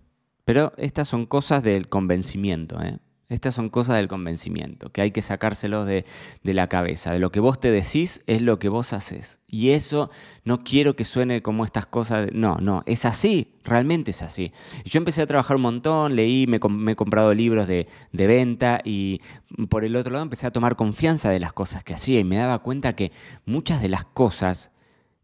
Pero 0.45 0.71
estas 0.77 1.09
son 1.09 1.25
cosas 1.25 1.63
del 1.63 1.89
convencimiento. 1.89 2.81
¿eh? 2.81 2.99
Estas 3.33 3.55
son 3.55 3.69
cosas 3.69 3.95
del 3.95 4.07
convencimiento, 4.07 4.91
que 4.91 5.01
hay 5.01 5.09
que 5.09 5.23
sacárselos 5.23 5.87
de, 5.87 6.05
la 6.43 6.67
cabeza. 6.67 7.11
De 7.11 7.17
lo 7.17 7.31
que 7.31 7.39
vos 7.39 7.59
te 7.59 7.71
decís 7.71 8.21
es 8.27 8.43
lo 8.43 8.59
que 8.59 8.69
vos 8.69 8.93
haces. 8.93 9.39
Y 9.47 9.71
eso 9.71 10.11
no 10.45 10.59
quiero 10.59 10.95
que 10.95 11.03
suene 11.03 11.41
como 11.41 11.65
estas 11.65 11.87
cosas. 11.87 12.29
no, 12.31 12.57
no, 12.57 12.83
es 12.85 13.05
así, 13.05 13.55
realmente 13.63 14.11
es 14.11 14.21
así. 14.21 14.51
Yo 14.85 14.99
empecé 14.99 15.23
a 15.23 15.25
trabajar 15.25 15.55
un 15.55 15.63
montón, 15.63 16.15
leí, 16.15 16.45
me, 16.45 16.57
he 16.57 16.95
comprado 16.95 17.33
libros 17.33 17.67
de, 17.67 17.87
de, 18.11 18.27
venta 18.27 18.81
y 18.83 19.19
por 19.67 19.83
el 19.83 19.95
otro 19.95 20.13
lado 20.13 20.23
empecé 20.23 20.45
a 20.45 20.51
tomar 20.51 20.75
confianza 20.75 21.31
de 21.31 21.39
las 21.39 21.53
cosas 21.53 21.83
que 21.83 21.95
hacía 21.95 22.19
y 22.19 22.23
me 22.23 22.37
daba 22.37 22.59
cuenta 22.59 22.95
que 22.95 23.11
muchas 23.45 23.81
de 23.81 23.89
las 23.89 24.05
cosas 24.05 24.71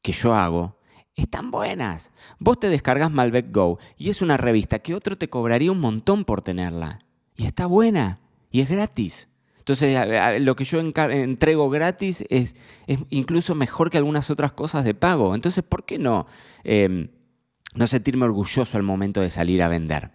que 0.01 0.13
yo 0.13 0.33
hago 0.33 0.77
están 1.13 1.51
buenas. 1.51 2.11
Vos 2.39 2.59
te 2.59 2.69
descargas 2.69 3.11
Malbec 3.11 3.53
Go 3.53 3.77
y 3.97 4.09
es 4.09 4.23
una 4.23 4.37
revista 4.37 4.79
que 4.79 4.95
otro 4.95 5.15
te 5.15 5.29
cobraría 5.29 5.71
un 5.71 5.79
montón 5.79 6.25
por 6.25 6.41
tenerla 6.41 7.01
y 7.39 7.45
está 7.45 7.65
buena 7.65 8.19
y 8.51 8.59
es 8.59 8.69
gratis. 8.69 9.29
Entonces, 9.59 9.97
lo 10.41 10.55
que 10.55 10.65
yo 10.65 10.79
entrego 10.79 11.69
gratis 11.69 12.25
es, 12.29 12.55
incluso 13.09 13.55
mejor 13.55 13.89
que 13.89 13.97
algunas 13.97 14.29
otras 14.29 14.51
cosas 14.51 14.83
de 14.83 14.93
pago. 14.93 15.35
Entonces, 15.35 15.63
¿por 15.63 15.85
qué 15.85 15.97
no, 15.97 16.27
em, 16.63 17.09
no 17.75 17.87
sentirme 17.87 18.25
orgulloso 18.25 18.77
al 18.77 18.83
momento 18.83 19.21
de 19.21 19.29
salir 19.29 19.61
a 19.61 19.69
vender? 19.69 20.11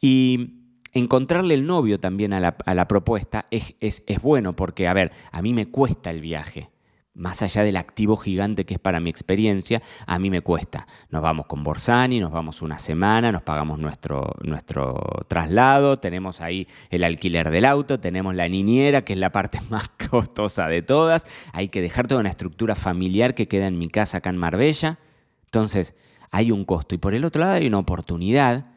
Y 0.00 0.60
encontrarle 0.92 1.54
el 1.54 1.66
novio 1.66 1.98
también 1.98 2.32
a 2.32 2.40
la, 2.40 2.88
propuesta 2.88 3.46
es, 3.50 3.74
es, 3.80 4.22
bueno 4.22 4.54
porque, 4.54 4.86
a 4.86 4.92
ver, 4.92 5.10
a 5.32 5.42
mí 5.42 5.52
me 5.52 5.66
cuesta 5.66 6.10
el 6.10 6.20
viaje 6.20 6.70
más 7.14 7.42
allá 7.42 7.62
del 7.62 7.76
activo 7.76 8.16
gigante 8.16 8.64
que 8.64 8.74
es 8.74 8.80
para 8.80 9.00
mi 9.00 9.10
experiencia, 9.10 9.82
a 10.06 10.18
mí 10.18 10.30
me 10.30 10.40
cuesta. 10.40 10.86
Nos 11.10 11.22
vamos 11.22 11.46
con 11.46 11.62
Borsani, 11.62 12.20
nos 12.20 12.32
vamos 12.32 12.62
una 12.62 12.78
semana, 12.78 13.32
nos 13.32 13.42
pagamos 13.42 13.78
nuestro, 13.78 14.34
nuestro 14.42 15.24
traslado, 15.28 15.98
tenemos 15.98 16.40
ahí 16.40 16.66
el 16.90 17.04
alquiler 17.04 17.50
del 17.50 17.64
auto, 17.64 18.00
tenemos 18.00 18.34
la 18.34 18.48
niñera, 18.48 19.04
que 19.04 19.12
es 19.12 19.18
la 19.18 19.30
parte 19.30 19.60
más 19.70 19.90
costosa 20.10 20.68
de 20.68 20.82
todas, 20.82 21.26
hay 21.52 21.68
que 21.68 21.82
dejar 21.82 22.06
toda 22.06 22.20
una 22.20 22.30
estructura 22.30 22.74
familiar 22.74 23.34
que 23.34 23.48
queda 23.48 23.66
en 23.66 23.78
mi 23.78 23.88
casa 23.88 24.18
acá 24.18 24.30
en 24.30 24.38
Marbella. 24.38 24.98
Entonces, 25.44 25.94
hay 26.30 26.50
un 26.50 26.64
costo. 26.64 26.94
Y 26.94 26.98
por 26.98 27.14
el 27.14 27.24
otro 27.24 27.40
lado 27.40 27.52
hay 27.54 27.66
una 27.66 27.78
oportunidad 27.78 28.72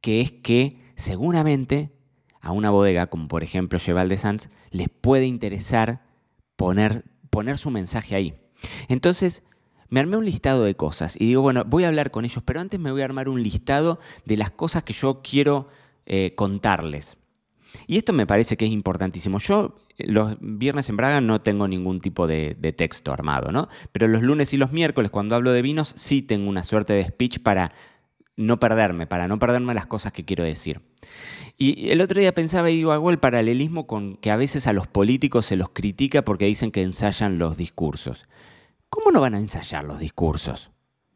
que 0.00 0.20
es 0.20 0.32
que 0.32 0.78
seguramente 0.94 1.92
a 2.40 2.52
una 2.52 2.70
bodega, 2.70 3.08
como 3.08 3.28
por 3.28 3.42
ejemplo 3.42 3.78
Cheval 3.78 4.08
de 4.08 4.16
Sanz, 4.16 4.48
les 4.70 4.88
puede 4.88 5.26
interesar 5.26 6.02
poner, 6.56 7.04
poner 7.30 7.58
su 7.58 7.70
mensaje 7.70 8.14
ahí. 8.14 8.34
Entonces, 8.88 9.42
me 9.88 10.00
armé 10.00 10.16
un 10.16 10.24
listado 10.24 10.64
de 10.64 10.74
cosas 10.74 11.16
y 11.18 11.26
digo, 11.26 11.42
bueno, 11.42 11.64
voy 11.66 11.84
a 11.84 11.88
hablar 11.88 12.10
con 12.10 12.24
ellos, 12.24 12.42
pero 12.44 12.60
antes 12.60 12.78
me 12.78 12.92
voy 12.92 13.02
a 13.02 13.06
armar 13.06 13.28
un 13.28 13.42
listado 13.42 13.98
de 14.24 14.36
las 14.36 14.50
cosas 14.50 14.84
que 14.84 14.92
yo 14.92 15.20
quiero 15.22 15.68
eh, 16.06 16.34
contarles. 16.36 17.16
Y 17.86 17.98
esto 17.98 18.12
me 18.12 18.26
parece 18.26 18.56
que 18.56 18.64
es 18.64 18.72
importantísimo. 18.72 19.38
Yo 19.38 19.76
los 19.98 20.36
viernes 20.40 20.88
en 20.88 20.96
Braga 20.96 21.20
no 21.20 21.40
tengo 21.40 21.68
ningún 21.68 22.00
tipo 22.00 22.26
de, 22.26 22.56
de, 22.58 22.72
texto 22.72 23.12
armado, 23.12 23.52
¿no? 23.52 23.68
Pero 23.92 24.08
los 24.08 24.22
lunes 24.22 24.52
y 24.52 24.56
los 24.56 24.72
miércoles, 24.72 25.10
cuando 25.10 25.36
hablo 25.36 25.52
de 25.52 25.62
vinos, 25.62 25.92
sí 25.96 26.22
tengo 26.22 26.48
una 26.48 26.64
suerte 26.64 26.94
de 26.94 27.06
speech 27.06 27.40
para 27.40 27.72
no 28.40 28.58
perderme, 28.58 29.06
para 29.06 29.28
no 29.28 29.38
perderme 29.38 29.74
las 29.74 29.86
cosas 29.86 30.12
que 30.12 30.24
quiero 30.24 30.44
decir. 30.44 30.80
Y 31.56 31.90
el 31.90 32.00
otro 32.00 32.20
día 32.20 32.34
pensaba 32.34 32.70
y 32.70 32.76
digo, 32.76 32.92
hago 32.92 33.10
el 33.10 33.18
paralelismo 33.18 33.86
con 33.86 34.16
que 34.16 34.30
a 34.30 34.36
veces 34.36 34.66
a 34.66 34.72
los 34.72 34.86
políticos 34.86 35.46
se 35.46 35.56
los 35.56 35.70
critica 35.70 36.22
porque 36.22 36.46
dicen 36.46 36.70
que 36.70 36.82
ensayan 36.82 37.38
los 37.38 37.56
discursos. 37.56 38.26
¿Cómo 38.88 39.10
no 39.12 39.20
van 39.20 39.34
a 39.34 39.38
ensayar 39.38 39.84
los 39.84 40.00
discursos? 40.00 40.70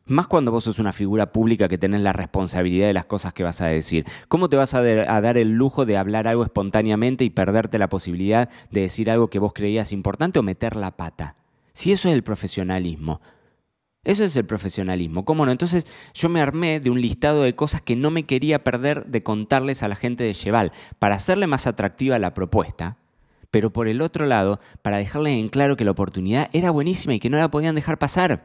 Más 0.07 0.26
cuando 0.26 0.52
vos 0.52 0.64
sos 0.64 0.78
una 0.78 0.93
figura 0.93 1.33
pública 1.33 1.66
que 1.66 1.78
tenés 1.78 2.02
la 2.02 2.12
responsabilidad 2.12 2.88
de 2.88 2.93
las 2.93 3.07
cosas 3.07 3.33
que 3.33 3.43
vas 3.43 3.62
a 3.62 3.66
decir. 3.69 4.04
¿Cómo 4.28 4.50
te 4.50 4.57
vas 4.57 4.75
a, 4.75 4.81
a, 4.81 5.21
dar 5.23 5.38
el 5.38 5.52
lujo 5.52 5.87
de 5.87 5.97
hablar 5.97 6.28
algo 6.28 6.45
espontáneamente 6.45 7.25
y 7.25 7.31
perderte 7.31 7.78
la 7.78 7.88
posibilidad 7.88 8.50
de 8.71 8.83
decir 8.83 9.11
algo 9.11 9.31
que 9.31 9.38
vos 9.38 9.54
creías 9.54 9.93
importante 9.93 10.38
o 10.38 10.43
meter 10.43 10.76
la 10.76 10.90
pata? 10.90 11.37
Si 11.73 11.90
eso 11.90 12.09
es 12.09 12.14
el 12.14 12.23
profesionalismo. 12.23 13.23
Eso 14.04 14.25
es 14.25 14.37
el 14.37 14.44
profesionalismo, 14.44 15.25
¿cómo 15.25 15.46
no? 15.46 15.52
Entonces 15.52 15.87
yo 16.12 16.28
me 16.28 16.42
armé 16.42 16.78
de 16.80 16.90
un 16.90 17.00
listado 17.00 17.42
de 17.42 17.54
cosas 17.54 17.80
que 17.80 17.96
no 17.96 18.11
me 18.11 18.25
quería 18.25 18.62
perder 18.62 19.06
de 19.06 19.23
contarles 19.23 19.82
a 19.82 19.88
la 19.88 19.96
gente 19.96 20.25
de 20.25 20.34
Cheval 20.34 20.73
para 20.99 21.16
hacerle 21.16 21.46
más 21.46 21.66
atractiva 21.66 22.18
la 22.18 22.34
propuesta, 22.34 22.99
pero 23.50 23.73
por 23.73 23.88
el 23.88 24.02
otro 24.02 24.26
lado, 24.26 24.61
para 24.82 24.99
dejarles 24.99 25.38
en 25.38 25.49
claro 25.49 25.76
que 25.76 25.84
la 25.84 25.92
oportunidad 25.92 26.50
era 26.52 26.70
buenísima 26.70 27.14
y 27.14 27.20
que 27.20 27.30
no 27.30 27.38
la 27.38 27.50
podían 27.50 27.75
dejar 27.75 27.99
pasar. 27.99 28.44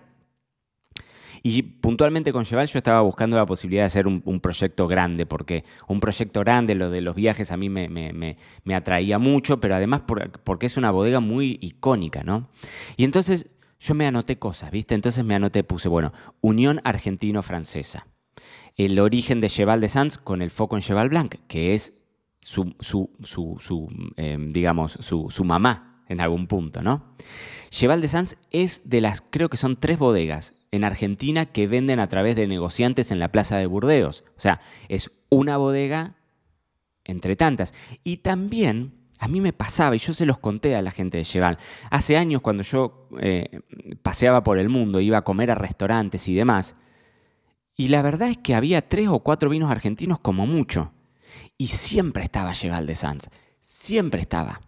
Y 1.43 1.61
puntualmente 1.61 2.33
con 2.33 2.43
Cheval 2.43 2.67
yo 2.67 2.77
estaba 2.77 3.01
buscando 3.01 3.37
la 3.37 3.45
posibilidad 3.45 3.83
de 3.83 3.87
hacer 3.87 4.07
un, 4.07 4.39
proyecto 4.39 4.87
grande, 4.87 5.25
porque 5.25 5.63
un 5.87 5.99
proyecto 5.99 6.41
grande, 6.41 6.75
lo 6.75 6.89
de 6.89 7.01
los 7.01 7.15
viajes, 7.15 7.51
a 7.51 7.57
mí 7.57 7.69
me, 7.69 7.87
me, 7.89 8.75
atraía 8.75 9.19
mucho, 9.19 9.59
pero 9.59 9.75
además 9.75 10.03
porque 10.43 10.65
es 10.65 10.77
una 10.77 10.91
bodega 10.91 11.19
muy 11.19 11.57
icónica, 11.61 12.23
¿no? 12.23 12.49
Y 12.97 13.03
entonces 13.03 13.49
yo 13.79 13.95
me 13.95 14.05
anoté 14.05 14.37
cosas, 14.37 14.71
¿viste? 14.71 14.95
Entonces 14.95 15.23
me 15.23 15.35
anoté, 15.35 15.63
puse, 15.63 15.87
bueno, 15.87 16.13
Unión 16.41 16.81
Argentino-Francesa. 16.83 18.07
El 18.75 18.99
origen 18.99 19.41
de 19.41 19.49
Cheval 19.49 19.81
de 19.81 19.89
Sanz 19.89 20.17
con 20.17 20.41
el 20.41 20.51
foco 20.51 20.75
en 20.75 20.81
Cheval 20.81 21.09
Blanc, 21.09 21.35
que 21.47 21.73
es 21.73 21.93
su, 22.41 22.75
su, 22.79 23.09
su, 23.23 23.87
em, 24.15 24.53
digamos, 24.53 24.97
su, 25.01 25.43
mamá 25.43 26.03
en 26.07 26.21
algún 26.21 26.47
punto, 26.47 26.81
¿no? 26.81 27.15
Cheval 27.69 28.01
de 28.01 28.07
Sanz 28.07 28.35
es 28.51 28.89
de 28.89 29.01
las, 29.01 29.21
creo 29.21 29.49
que 29.49 29.57
son 29.57 29.77
tres 29.77 29.97
bodegas 29.97 30.55
en 30.71 30.83
Argentina 30.83 31.45
que 31.45 31.67
venden 31.67 31.99
a 31.99 32.07
través 32.07 32.35
de 32.35 32.47
negociantes 32.47 33.11
en 33.11 33.19
la 33.19 33.31
Plaza 33.31 33.57
de 33.57 33.65
Burdeos. 33.65 34.23
O 34.37 34.39
sea, 34.39 34.59
es 34.87 35.11
una 35.29 35.57
bodega 35.57 36.15
entre 37.05 37.35
tantas. 37.35 37.73
Y 38.03 38.17
también 38.17 38.98
a 39.19 39.27
mí 39.27 39.41
me 39.41 39.53
pasaba, 39.53 39.95
y 39.95 39.99
yo 39.99 40.13
se 40.13 40.25
los 40.25 40.39
conté 40.39 40.75
a 40.75 40.81
la 40.81 40.91
gente 40.91 41.17
de 41.17 41.25
Cheval. 41.25 41.57
Hace 41.91 42.17
años, 42.17 42.41
cuando 42.41 42.63
yo 42.63 43.09
eh, 43.19 43.59
paseaba 44.01 44.43
por 44.43 44.57
el 44.57 44.69
mundo, 44.69 45.01
iba 45.01 45.17
a 45.17 45.23
comer 45.23 45.51
a 45.51 45.55
restaurantes 45.55 46.27
y 46.29 46.33
demás, 46.33 46.75
y 47.75 47.89
la 47.89 48.01
verdad 48.01 48.29
es 48.29 48.37
que 48.37 48.55
había 48.55 48.87
tres 48.87 49.07
o 49.09 49.19
cuatro 49.19 49.49
vinos 49.49 49.71
argentinos 49.71 50.19
como 50.19 50.45
mucho. 50.45 50.91
Y 51.57 51.67
siempre 51.67 52.23
estaba 52.23 52.53
Cheval 52.53 52.85
de 52.85 52.95
Sanz. 52.95 53.29
Siempre 53.61 54.21
estaba. 54.21 54.59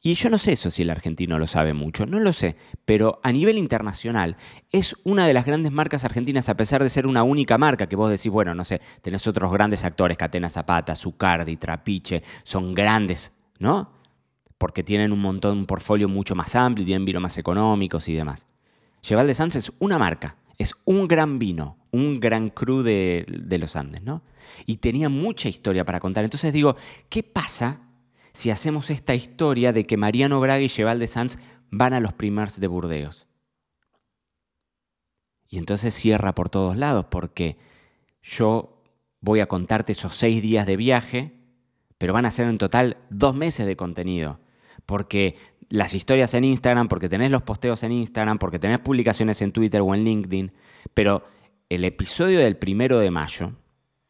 Y 0.00 0.14
yo 0.14 0.30
no 0.30 0.38
sé 0.38 0.52
eso 0.52 0.70
si 0.70 0.82
el 0.82 0.90
argentino 0.90 1.38
lo 1.38 1.46
sabe 1.46 1.74
mucho, 1.74 2.06
no 2.06 2.20
lo 2.20 2.32
sé, 2.32 2.56
pero 2.84 3.20
a 3.24 3.32
nivel 3.32 3.58
internacional 3.58 4.36
es 4.70 4.94
una 5.04 5.26
de 5.26 5.34
las 5.34 5.44
grandes 5.44 5.72
marcas 5.72 6.04
argentinas, 6.04 6.48
a 6.48 6.56
pesar 6.56 6.82
de 6.82 6.88
ser 6.88 7.06
una 7.06 7.24
única 7.24 7.58
marca 7.58 7.88
que 7.88 7.96
vos 7.96 8.08
decís, 8.08 8.30
bueno, 8.30 8.54
no 8.54 8.64
sé, 8.64 8.80
tenés 9.02 9.26
otros 9.26 9.52
grandes 9.52 9.84
actores, 9.84 10.16
Catena 10.16 10.48
Zapata, 10.48 10.94
Zucardi, 10.94 11.56
Trapiche, 11.56 12.22
son 12.44 12.74
grandes 12.74 13.34
¿no? 13.58 13.92
Porque 14.58 14.82
tienen 14.82 15.12
un 15.12 15.20
montón, 15.20 15.58
un 15.58 15.66
portfolio 15.66 16.08
mucho 16.08 16.34
más 16.34 16.56
amplio 16.56 16.84
tienen 16.84 17.04
vinos 17.04 17.22
más 17.22 17.38
económicos 17.38 18.08
y 18.08 18.14
demás. 18.14 18.46
Cheval 19.02 19.26
de 19.26 19.34
Sanz 19.34 19.56
es 19.56 19.72
una 19.78 19.98
marca, 19.98 20.36
es 20.58 20.74
un 20.84 21.06
gran 21.06 21.38
vino, 21.38 21.78
un 21.92 22.18
gran 22.20 22.48
cru 22.48 22.82
de, 22.82 23.24
los 23.60 23.76
Andes, 23.76 24.02
¿no? 24.02 24.22
Y 24.66 24.78
tenía 24.78 25.08
mucha 25.08 25.48
historia 25.48 25.84
para 25.84 26.00
contar. 26.00 26.24
Entonces 26.24 26.52
digo, 26.52 26.76
¿qué 27.08 27.22
pasa 27.22 27.82
si 28.32 28.50
hacemos 28.50 28.90
esta 28.90 29.14
historia 29.14 29.72
de 29.72 29.86
que 29.86 29.96
Mariano 29.96 30.40
Braga 30.40 30.60
y 30.60 30.68
Cheval 30.68 30.98
de 30.98 31.06
Sanz 31.06 31.38
van 31.70 31.94
a 31.94 32.00
los 32.00 32.12
primers 32.12 32.58
de 32.58 32.66
Burdeos? 32.66 33.26
Y 35.48 35.58
entonces 35.58 35.94
cierra 35.94 36.34
por 36.34 36.50
todos 36.50 36.76
lados, 36.76 37.06
porque 37.10 37.56
yo 38.20 38.82
voy 39.20 39.40
a 39.40 39.46
contarte 39.46 39.92
esos 39.92 40.14
seis 40.14 40.42
días 40.42 40.66
de 40.66 40.76
viaje 40.76 41.37
pero 41.98 42.12
van 42.12 42.26
a 42.26 42.30
ser 42.30 42.48
en 42.48 42.58
total 42.58 42.96
dos 43.10 43.34
meses 43.34 43.66
de 43.66 43.76
contenido. 43.76 44.40
Porque 44.86 45.36
las 45.68 45.94
historias 45.94 46.32
en 46.34 46.44
Instagram, 46.44 46.88
porque 46.88 47.08
tenés 47.08 47.30
los 47.30 47.42
posteos 47.42 47.82
en 47.82 47.92
Instagram, 47.92 48.38
porque 48.38 48.58
tenés 48.58 48.78
publicaciones 48.78 49.42
en 49.42 49.50
Twitter 49.50 49.80
o 49.82 49.94
en 49.94 50.04
LinkedIn, 50.04 50.52
pero 50.94 51.24
el 51.68 51.84
episodio 51.84 52.38
del 52.38 52.56
primero 52.56 52.98
de 52.98 53.10
mayo 53.10 53.52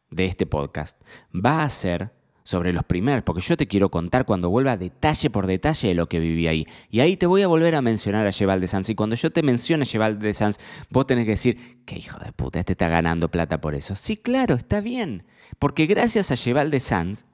de 0.09 0.25
este 0.25 0.45
podcast 0.45 1.01
va 1.33 1.63
a 1.63 1.69
ser 1.69 2.11
sobre 2.43 2.73
los 2.73 2.83
primeros, 2.83 3.21
porque 3.21 3.41
yo 3.41 3.55
te 3.57 3.67
quiero 3.67 3.91
contar 3.91 4.25
cuando 4.25 4.49
vuelva 4.49 4.75
detalle 4.75 5.29
por 5.29 5.45
detalle 5.45 5.89
de 5.89 5.93
lo 5.93 6.09
que 6.09 6.19
viví 6.19 6.47
ahí. 6.47 6.65
Y 6.89 7.01
ahí 7.01 7.15
te 7.15 7.27
voy 7.27 7.43
a 7.43 7.47
volver 7.47 7.75
a 7.75 7.81
mencionar 7.83 8.25
a 8.25 8.31
Cheval 8.31 8.59
de 8.59 8.67
Sanz. 8.67 8.89
Y 8.89 8.95
cuando 8.95 9.15
yo 9.15 9.31
te 9.31 9.43
mencione 9.43 9.85
Cheval 9.85 10.17
de 10.17 10.33
Sanz, 10.33 10.57
vos 10.89 11.05
tenés 11.05 11.25
que 11.25 11.31
decir, 11.31 11.83
que 11.85 11.97
hijo 11.99 12.17
de 12.17 12.31
puta, 12.31 12.59
este 12.59 12.73
está 12.73 12.87
ganando 12.87 13.29
plata 13.29 13.61
por 13.61 13.75
eso. 13.75 13.95
Sí, 13.95 14.17
claro, 14.17 14.55
está 14.55 14.81
bien. 14.81 15.27
Porque 15.59 15.85
gracias 15.85 16.31
a 16.31 16.35
Cheval 16.35 16.71
de 16.71 16.79
Sanz, 16.79 17.25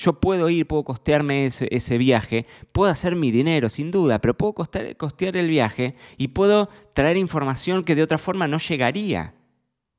yo 0.00 0.18
puedo 0.18 0.48
ir, 0.48 0.66
puedo 0.66 0.82
costearme 0.84 1.44
ese, 1.44 1.98
viaje, 1.98 2.46
puedo 2.72 2.90
hacer 2.90 3.16
mi 3.16 3.30
dinero, 3.30 3.68
sin 3.68 3.90
duda, 3.90 4.18
pero 4.18 4.34
puedo 4.34 4.54
costear, 4.54 5.36
el 5.36 5.48
viaje 5.48 5.94
y 6.16 6.28
puedo 6.28 6.70
traer 6.94 7.18
información 7.18 7.84
que 7.84 7.94
de 7.94 8.02
otra 8.02 8.16
forma 8.16 8.48
no 8.48 8.56
llegaría. 8.56 9.34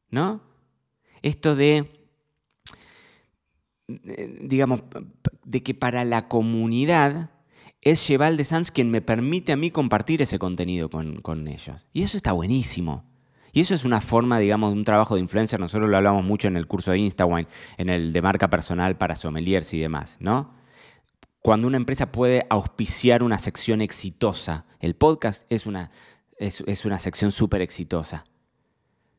¿No? 0.10 0.42
Esto 1.22 1.56
de, 1.56 1.92
eh, 3.88 4.40
digamos, 4.42 4.84
de 5.46 5.62
que 5.62 5.76
para 5.76 6.04
la 6.04 6.28
comunidad 6.28 7.30
es 7.80 8.04
Cheval 8.04 8.38
de 8.38 8.44
Sanz 8.44 8.72
quien 8.72 8.90
me 8.90 9.02
permite 9.02 9.52
a 9.52 9.56
mí 9.56 9.70
compartir 9.70 10.24
ese 10.24 10.40
contenido 10.40 10.90
con, 10.90 11.22
con 11.22 11.48
ellos. 11.48 11.86
Y 11.94 12.02
eso 12.02 12.18
está 12.18 12.32
buenísimo. 12.32 13.11
Y 13.52 13.62
eso 13.62 13.76
es 13.76 13.86
una 13.86 14.02
forma, 14.02 14.40
digamos, 14.40 14.72
de 14.72 14.78
un 14.78 14.86
trabajo 14.86 15.16
de 15.16 15.22
influencer. 15.22 15.60
Nosotros 15.60 15.90
lo 15.90 15.98
hablamos 15.98 16.24
mucho 16.24 16.48
en 16.48 16.58
el 16.58 16.68
curso 16.68 16.92
de 16.92 17.00
InstaWine, 17.00 17.48
en 17.78 17.90
el 17.90 18.14
de 18.14 18.22
marca 18.22 18.50
personal 18.50 18.98
para 18.98 19.16
sommeliers 19.16 19.74
y 19.74 19.80
demás, 19.80 20.18
¿no? 20.20 20.54
Cuando 21.42 21.68
una 21.68 21.78
empresa 21.78 22.12
puede 22.12 22.46
auspiciar 22.50 23.24
una 23.24 23.40
sección 23.40 23.82
exitosa, 23.82 24.66
el 24.80 24.96
podcast 24.96 25.46
es 25.50 25.66
una, 25.66 25.92
es, 26.38 26.86
una 26.86 27.00
sección 27.00 27.32
súper 27.32 27.62
exitosa. 27.62 28.24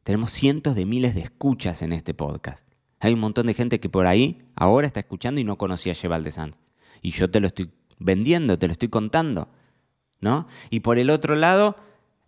Tenemos 0.05 0.31
cientos 0.31 0.75
de 0.75 0.87
miles 0.87 1.15
de 1.15 1.23
escuchas 1.23 1.83
en 1.83 1.93
este 1.93 2.15
podcast. 2.15 2.67
Hay 3.01 3.13
un 3.13 3.21
montón 3.21 3.47
de 3.47 3.55
gente 3.55 3.81
que 3.81 3.89
por 3.89 4.07
ahí 4.07 4.43
ahora 4.55 4.87
está 4.87 5.01
escuchando 5.01 5.41
y 5.41 5.45
no 5.45 5.59
conocía 5.59 5.93
a 5.93 5.97
Cheval 5.97 6.23
de 6.23 6.31
Sanz. 6.31 6.59
Y 7.03 7.11
yo 7.11 7.29
te 7.31 7.41
lo 7.41 7.49
estoy 7.49 7.73
vendiendo, 7.99 8.59
te 8.59 8.69
lo 8.69 8.73
estoy 8.73 8.89
contando. 8.89 9.49
¿no? 10.23 10.47
Y 10.71 10.81
por 10.81 10.99
el 10.99 11.11
otro 11.11 11.35
lado, 11.35 11.77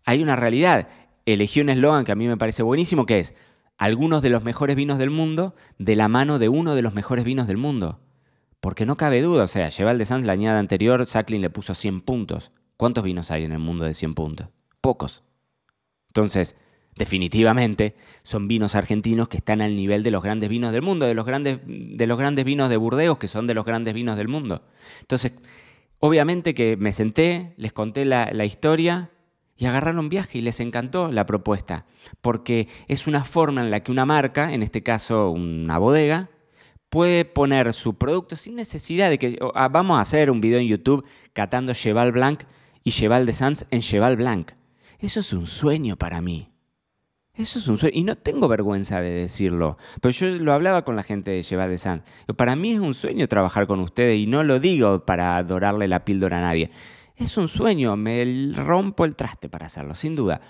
hay 0.04 0.22
una 0.22 0.36
realidad 0.36 0.88
elegí 1.26 1.60
un 1.60 1.68
eslogan 1.68 2.04
que 2.04 2.12
a 2.12 2.16
mí 2.16 2.26
me 2.26 2.36
parece 2.36 2.62
buenísimo, 2.62 3.06
que 3.06 3.20
es 3.20 3.34
algunos 3.76 4.22
de 4.22 4.30
los 4.30 4.44
mejores 4.44 4.76
vinos 4.76 4.98
del 4.98 5.10
mundo 5.10 5.54
de 5.78 5.96
la 5.96 6.08
mano 6.08 6.38
de 6.38 6.48
uno 6.48 6.74
de 6.74 6.82
los 6.82 6.94
mejores 6.94 7.24
vinos 7.24 7.46
del 7.46 7.56
mundo. 7.56 8.00
Porque 8.60 8.86
no 8.86 8.96
cabe 8.96 9.20
duda, 9.20 9.44
o 9.44 9.48
sea, 9.48 9.70
Cheval 9.70 9.98
de 9.98 10.04
Sanz 10.04 10.24
la 10.24 10.32
añada 10.32 10.58
anterior, 10.58 11.04
Sacklin 11.04 11.42
le 11.42 11.50
puso 11.50 11.74
100 11.74 12.00
puntos. 12.00 12.52
¿Cuántos 12.76 13.04
vinos 13.04 13.30
hay 13.30 13.44
en 13.44 13.52
el 13.52 13.58
mundo 13.58 13.84
de 13.84 13.94
100 13.94 14.14
puntos? 14.14 14.48
Pocos. 14.80 15.22
Entonces, 16.08 16.56
definitivamente 16.96 17.94
son 18.22 18.48
vinos 18.48 18.74
argentinos 18.74 19.28
que 19.28 19.36
están 19.36 19.60
al 19.60 19.76
nivel 19.76 20.02
de 20.02 20.10
los 20.10 20.22
grandes 20.22 20.48
vinos 20.48 20.72
del 20.72 20.82
mundo, 20.82 21.06
de 21.06 21.14
los 21.14 21.26
grandes, 21.26 21.60
de 21.66 22.06
los 22.06 22.18
grandes 22.18 22.44
vinos 22.44 22.70
de 22.70 22.76
Burdeos, 22.76 23.18
que 23.18 23.28
son 23.28 23.46
de 23.46 23.54
los 23.54 23.64
grandes 23.64 23.94
vinos 23.94 24.16
del 24.16 24.28
mundo. 24.28 24.62
Entonces, 25.00 25.32
obviamente 25.98 26.54
que 26.54 26.76
me 26.76 26.92
senté, 26.92 27.54
les 27.56 27.72
conté 27.72 28.04
la, 28.04 28.30
la 28.32 28.44
historia 28.44 29.10
y 29.56 29.66
agarraron 29.66 30.08
viaje 30.08 30.38
y 30.38 30.42
les 30.42 30.60
encantó 30.60 31.10
la 31.10 31.26
propuesta, 31.26 31.86
porque 32.20 32.68
es 32.88 33.06
una 33.06 33.24
forma 33.24 33.62
en 33.62 33.70
la 33.70 33.80
que 33.80 33.92
una 33.92 34.04
marca, 34.04 34.52
en 34.52 34.62
este 34.62 34.82
caso 34.82 35.30
una 35.30 35.78
bodega, 35.78 36.28
puede 36.88 37.24
poner 37.24 37.72
su 37.72 37.94
producto 37.94 38.36
sin 38.36 38.54
necesidad 38.56 39.10
de 39.10 39.18
que 39.18 39.38
ah, 39.54 39.68
vamos 39.68 39.98
a 39.98 40.00
hacer 40.00 40.30
un 40.30 40.40
video 40.40 40.58
en 40.58 40.68
YouTube 40.68 41.04
catando 41.32 41.74
Cheval 41.74 42.12
Blanc 42.12 42.42
y 42.84 42.90
Cheval 42.92 43.26
de 43.26 43.32
Sanz 43.32 43.66
en 43.70 43.80
Cheval 43.80 44.16
Blanc. 44.16 44.52
Eso 45.00 45.20
es 45.20 45.32
un 45.32 45.46
sueño 45.46 45.96
para 45.96 46.20
mí. 46.20 46.50
Eso 47.34 47.58
es 47.58 47.66
un 47.66 47.78
sueño. 47.78 47.98
Y 47.98 48.04
no 48.04 48.16
tengo 48.16 48.46
vergüenza 48.46 49.00
de 49.00 49.10
decirlo. 49.10 49.76
Pero 50.00 50.12
yo 50.12 50.28
lo 50.28 50.52
hablaba 50.52 50.84
con 50.84 50.94
la 50.94 51.02
gente 51.02 51.32
de 51.32 51.42
Llevar 51.42 51.68
de 51.68 51.78
Sanz. 51.78 52.04
Para 52.36 52.54
mí 52.54 52.74
es 52.74 52.80
un 52.80 52.94
sueño 52.94 53.26
trabajar 53.26 53.66
con 53.66 53.80
ustedes 53.80 54.18
y 54.18 54.26
no 54.26 54.44
lo 54.44 54.60
digo 54.60 55.04
para 55.04 55.36
adorarle 55.36 55.88
la 55.88 56.04
píldora 56.04 56.38
a 56.38 56.42
nadie. 56.42 56.70
Es 57.16 57.36
un 57.36 57.48
sueño, 57.48 57.96
me 57.96 58.52
rompo 58.56 59.04
el 59.04 59.14
traste 59.14 59.48
para 59.48 59.66
hacerlo, 59.66 59.94
sin 59.94 60.16
duda. 60.16 60.40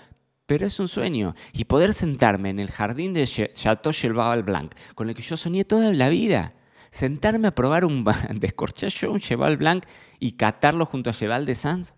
Pero 0.47 0.65
es 0.65 0.79
un 0.79 0.87
sueño. 0.87 1.35
Y 1.53 1.65
poder 1.65 1.93
sentarme 1.93 2.49
en 2.49 2.59
el 2.59 2.71
jardín 2.71 3.13
de 3.13 3.25
Chateau 3.25 3.93
Cheval 3.93 4.43
Blanc, 4.43 4.73
con 4.95 5.09
el 5.09 5.15
que 5.15 5.21
yo 5.21 5.37
soñé 5.37 5.65
toda 5.65 5.93
la 5.93 6.09
vida. 6.09 6.53
Sentarme 6.89 7.47
a 7.47 7.55
probar 7.55 7.85
un. 7.85 8.05
descorchar 8.35 8.89
yo 8.89 9.11
un 9.11 9.19
Cheval 9.19 9.57
Blanc 9.57 9.85
y 10.19 10.33
catarlo 10.33 10.85
junto 10.85 11.09
a 11.09 11.13
Cheval 11.13 11.45
de 11.45 11.55
Sanz. 11.55 11.95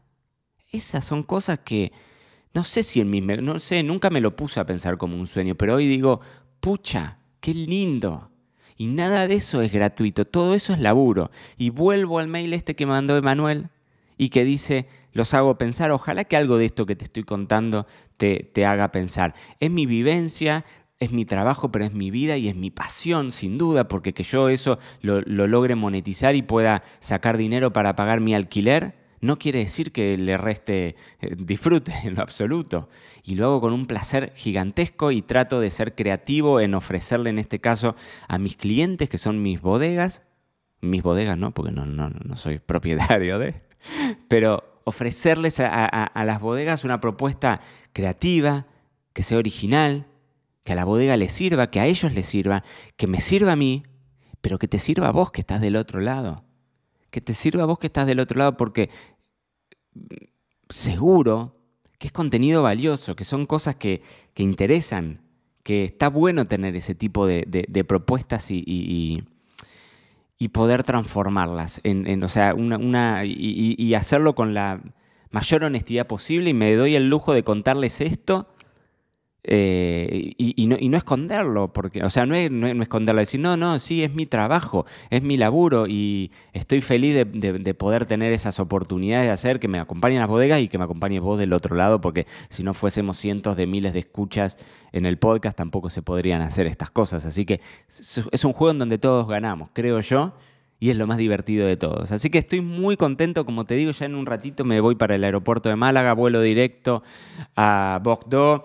Esas 0.70 1.06
son 1.06 1.24
cosas 1.24 1.60
que 1.60 1.94
no 2.54 2.64
sé 2.64 2.84
si 2.84 3.00
en 3.00 3.10
mi, 3.10 3.22
no 3.22 3.60
sé, 3.60 3.84
nunca 3.84 4.10
me 4.10 4.22
lo 4.22 4.36
puse 4.36 4.60
a 4.60 4.66
pensar 4.66 4.98
como 4.98 5.16
un 5.18 5.28
sueño, 5.28 5.56
pero 5.56 5.76
hoy 5.76 5.88
digo, 5.88 6.22
pucha, 6.60 7.20
qué 7.40 7.54
lindo. 7.54 8.32
Y 8.76 8.88
nada 8.88 9.28
de 9.28 9.36
eso 9.36 9.62
es 9.62 9.72
gratuito, 9.72 10.26
todo 10.26 10.56
eso 10.56 10.74
es 10.74 10.80
laburo. 10.80 11.32
Y 11.58 11.70
vuelvo 11.70 12.20
al 12.20 12.28
mail 12.28 12.54
este 12.54 12.76
que 12.76 12.86
mandó 12.86 13.16
Emanuel 13.16 13.70
y 14.18 14.30
que 14.30 14.44
dice, 14.44 14.88
los 15.14 15.34
hago 15.34 15.58
pensar, 15.58 15.92
ojalá 15.92 16.24
que 16.26 16.38
algo 16.38 16.58
de 16.58 16.66
esto 16.66 16.86
que 16.86 16.96
te 16.96 17.06
estoy 17.06 17.24
contando 17.24 17.88
te, 18.18 18.66
haga 18.66 18.92
pensar. 18.92 19.34
Es 19.60 19.72
mi 19.72 19.86
vivencia, 19.86 20.66
es 21.00 21.12
mi 21.12 21.26
trabajo, 21.26 21.72
pero 21.72 21.86
es 21.86 21.94
mi 21.94 22.12
vida 22.12 22.38
y 22.38 22.48
es 22.48 22.56
mi 22.56 22.72
pasión, 22.72 23.32
sin 23.32 23.58
duda, 23.58 23.88
porque 23.88 24.14
que 24.14 24.24
yo 24.24 24.50
eso 24.50 24.80
lo, 25.02 25.22
lo 25.22 25.48
logre 25.48 25.76
monetizar 25.76 26.36
y 26.36 26.42
pueda 26.42 26.84
sacar 27.00 27.38
dinero 27.38 27.74
para 27.74 27.96
pagar 27.96 28.20
mi 28.20 28.34
alquiler 28.34 29.08
no 29.20 29.40
quiere 29.40 29.60
decir 29.60 29.92
que 29.92 30.18
le 30.18 30.38
reste 30.38 30.96
eh, 31.22 31.36
disfrute 31.38 31.92
en 32.04 32.16
lo 32.16 32.22
absoluto. 32.22 32.90
Y 33.24 33.36
lo 33.36 33.46
hago 33.46 33.62
con 33.62 33.74
un 33.74 33.86
placer 33.86 34.34
gigantesco 34.36 35.12
y 35.12 35.22
trato 35.22 35.60
de 35.60 35.70
ser 35.70 35.96
creativo 35.96 36.60
en 36.60 36.76
ofrecerle 36.76 37.30
en 37.30 37.40
este 37.40 37.60
caso 37.60 37.96
a 38.28 38.38
mis 38.38 38.56
clientes, 38.56 39.10
que 39.10 39.18
son 39.18 39.42
mis 39.42 39.62
bodegas, 39.62 40.24
mis 40.82 41.02
bodegas 41.02 41.38
no, 41.38 41.52
porque 41.54 41.72
no, 41.72 41.86
no, 41.86 42.10
no 42.10 42.36
soy 42.36 42.60
propietario 42.60 43.40
de, 43.40 43.56
pero 44.28 44.82
ofrecerles 44.84 45.60
a, 45.60 46.24
las 46.26 46.40
bodegas 46.40 46.84
una 46.84 47.02
propuesta 47.02 47.62
creativa, 47.94 48.68
que 49.14 49.24
sea 49.24 49.38
original, 49.38 50.08
que 50.64 50.74
a 50.74 50.76
la 50.76 50.86
bodega 50.86 51.18
les 51.18 51.32
sirva, 51.32 51.70
que 51.70 51.80
a 51.80 51.86
ellos 51.86 52.14
les 52.14 52.26
sirva, 52.26 52.64
que 52.96 53.08
me 53.08 53.20
sirva 53.20 53.54
a 53.54 53.56
mí, 53.56 53.84
pero 54.42 54.58
que 54.60 54.68
te 54.68 54.80
sirva 54.80 55.10
a 55.10 55.12
vos 55.12 55.32
que 55.32 55.42
estás 55.42 55.62
del 55.62 55.76
otro 55.76 56.00
lado. 56.00 56.44
Que 57.10 57.22
te 57.22 57.34
sirva 57.34 57.64
a 57.64 57.66
vos 57.66 57.80
que 57.80 57.88
estás 57.88 58.08
del 58.08 58.20
otro 58.20 58.38
lado 58.38 58.56
porque 58.58 58.90
seguro 60.70 61.56
que 61.98 62.08
es 62.08 62.14
contenido 62.14 62.62
valioso, 62.64 63.16
que 63.16 63.24
son 63.24 63.46
cosas 63.46 63.76
que, 63.76 64.04
interesan, 64.36 65.22
que 65.64 65.86
está 65.86 66.10
bueno 66.10 66.48
tener 66.48 66.76
ese 66.76 66.96
tipo 66.96 67.26
de, 67.26 67.86
propuestas 67.88 68.52
y, 68.52 68.64
y, 68.66 69.24
poder 70.50 70.84
transformarlas, 70.84 71.82
en, 71.84 72.24
o 72.24 72.30
sea, 72.30 72.54
una, 72.54 73.26
y 73.26 73.94
hacerlo 73.96 74.36
con 74.36 74.54
la 74.54 74.82
mayor 75.32 75.64
honestidad 75.64 76.08
posible 76.08 76.52
y 76.52 76.54
me 76.54 76.74
doy 76.76 76.96
el 76.96 77.10
lujo 77.10 77.34
de 77.34 77.44
contarles 77.44 78.02
esto 78.02 78.48
eh, 79.50 80.34
y, 80.38 80.68
no, 80.68 80.98
esconderlo, 80.98 81.72
porque, 81.72 82.04
o 82.04 82.10
sea, 82.10 82.26
no 82.26 82.36
es, 82.36 82.52
esconderlo, 82.82 83.20
decir, 83.22 83.40
no, 83.40 83.56
no, 83.56 83.80
sí, 83.80 84.04
es 84.04 84.14
mi 84.14 84.26
trabajo, 84.26 84.86
es 85.10 85.24
mi 85.24 85.38
laburo 85.38 85.88
y 85.88 86.32
estoy 86.52 86.82
feliz 86.82 87.16
de, 87.16 87.74
poder 87.74 88.06
tener 88.06 88.34
esas 88.34 88.60
oportunidades 88.60 89.28
de 89.28 89.32
hacer 89.32 89.62
que 89.62 89.70
me 89.70 89.80
acompañen 89.80 90.20
las 90.20 90.28
bodegas 90.28 90.60
y 90.60 90.68
que 90.68 90.78
me 90.78 90.84
acompañe 90.84 91.22
vos 91.22 91.40
del 91.40 91.54
otro 91.54 91.78
lado, 91.78 92.02
porque 92.02 92.28
si 92.50 92.62
no 92.64 92.74
fuésemos 92.74 93.16
cientos 93.16 93.56
de 93.56 93.68
miles 93.68 93.94
de 93.94 94.00
escuchas 94.00 94.58
en 94.92 95.06
el 95.06 95.18
podcast, 95.18 95.58
tampoco 95.58 95.90
se 95.90 96.02
podrían 96.02 96.42
hacer 96.42 96.68
estas 96.68 96.92
cosas. 96.92 97.26
Así 97.26 97.46
que 97.46 97.62
es 97.88 98.44
un 98.44 98.52
juego 98.52 98.72
en 98.72 98.80
donde 98.80 98.98
todos 98.98 99.30
ganamos, 99.30 99.70
creo 99.72 100.02
yo. 100.02 100.34
Y 100.80 100.92
es 100.92 100.98
lo 100.98 101.08
más 101.08 101.18
divertido 101.18 101.66
de 101.66 101.76
todos. 101.76 102.12
Así 102.12 102.30
que 102.30 102.38
estoy 102.38 102.62
muy 102.62 102.98
contento, 102.98 103.46
como 103.46 103.66
te 103.66 103.74
digo, 103.74 103.90
ya 103.90 104.06
en 104.06 104.14
un 104.14 104.28
ratito 104.28 104.64
me 104.64 104.80
voy 104.80 104.94
para 104.94 105.16
el 105.16 105.24
aeropuerto 105.24 105.70
de 105.70 105.76
Málaga, 105.76 106.14
vuelo 106.14 106.40
directo 106.40 107.02
a 107.56 108.00
Bordeaux 108.04 108.64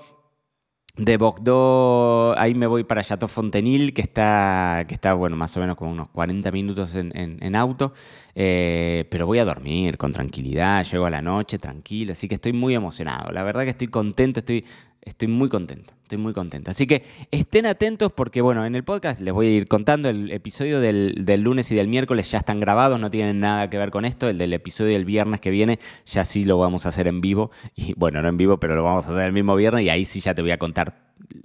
de 0.96 1.16
Bogdó, 1.16 2.38
ahí 2.38 2.54
me 2.54 2.66
voy 2.66 2.84
para 2.84 3.02
Chateau 3.02 3.28
Fontenil, 3.28 3.94
que 3.94 4.02
está, 4.02 4.84
que 4.86 4.94
está 4.94 5.14
bueno, 5.14 5.36
más 5.36 5.56
o 5.56 5.60
menos 5.60 5.76
como 5.76 5.90
unos 5.90 6.08
40 6.10 6.50
minutos 6.50 6.94
en, 6.94 7.56
auto, 7.56 7.94
eh, 8.34 9.06
pero 9.10 9.26
voy 9.26 9.38
a 9.38 9.46
dormir 9.46 9.96
con 9.96 10.12
tranquilidad, 10.12 10.84
llego 10.84 11.06
a 11.06 11.10
la 11.10 11.22
noche 11.22 11.58
tranquilo, 11.58 12.12
así 12.12 12.28
que 12.28 12.34
estoy 12.34 12.52
muy 12.52 12.74
emocionado. 12.74 13.32
La 13.32 13.42
verdad 13.42 13.64
que 13.64 13.70
estoy 13.70 13.88
contento, 13.88 14.40
estoy 14.40 14.66
Estoy 15.04 15.26
muy 15.26 15.48
contento, 15.48 15.94
estoy 16.04 16.18
muy 16.18 16.32
contento. 16.32 16.70
Así 16.70 16.86
que 16.86 17.02
estén 17.32 17.66
atentos 17.66 18.12
porque, 18.12 18.40
bueno, 18.40 18.64
en 18.64 18.76
el 18.76 18.84
podcast 18.84 19.20
les 19.20 19.34
voy 19.34 19.48
a 19.48 19.50
ir 19.50 19.66
contando, 19.66 20.08
el 20.08 20.30
episodio 20.30 20.80
del, 20.80 21.24
lunes 21.42 21.72
y 21.72 21.74
del 21.74 21.88
miércoles 21.88 22.30
ya 22.30 22.38
están 22.38 22.60
grabados, 22.60 23.00
no 23.00 23.10
tienen 23.10 23.40
nada 23.40 23.68
que 23.68 23.78
ver 23.78 23.90
con 23.90 24.04
esto. 24.04 24.28
El 24.28 24.38
del 24.38 24.52
episodio 24.52 24.92
del 24.92 25.04
viernes 25.04 25.40
que 25.40 25.50
viene 25.50 25.80
ya 26.06 26.24
sí 26.24 26.44
lo 26.44 26.56
vamos 26.56 26.86
a 26.86 26.90
hacer 26.90 27.08
en 27.08 27.20
vivo. 27.20 27.50
Y 27.74 27.94
bueno, 27.94 28.22
no 28.22 28.28
en 28.28 28.36
vivo, 28.36 28.58
pero 28.58 28.76
lo 28.76 28.84
vamos 28.84 29.06
a 29.08 29.10
hacer 29.10 29.24
el 29.24 29.32
mismo 29.32 29.56
viernes 29.56 29.84
y 29.84 29.88
ahí 29.88 30.04
sí 30.04 30.20
ya 30.20 30.34
te 30.34 30.42
voy 30.42 30.52
a 30.52 30.58
contar 30.58 31.01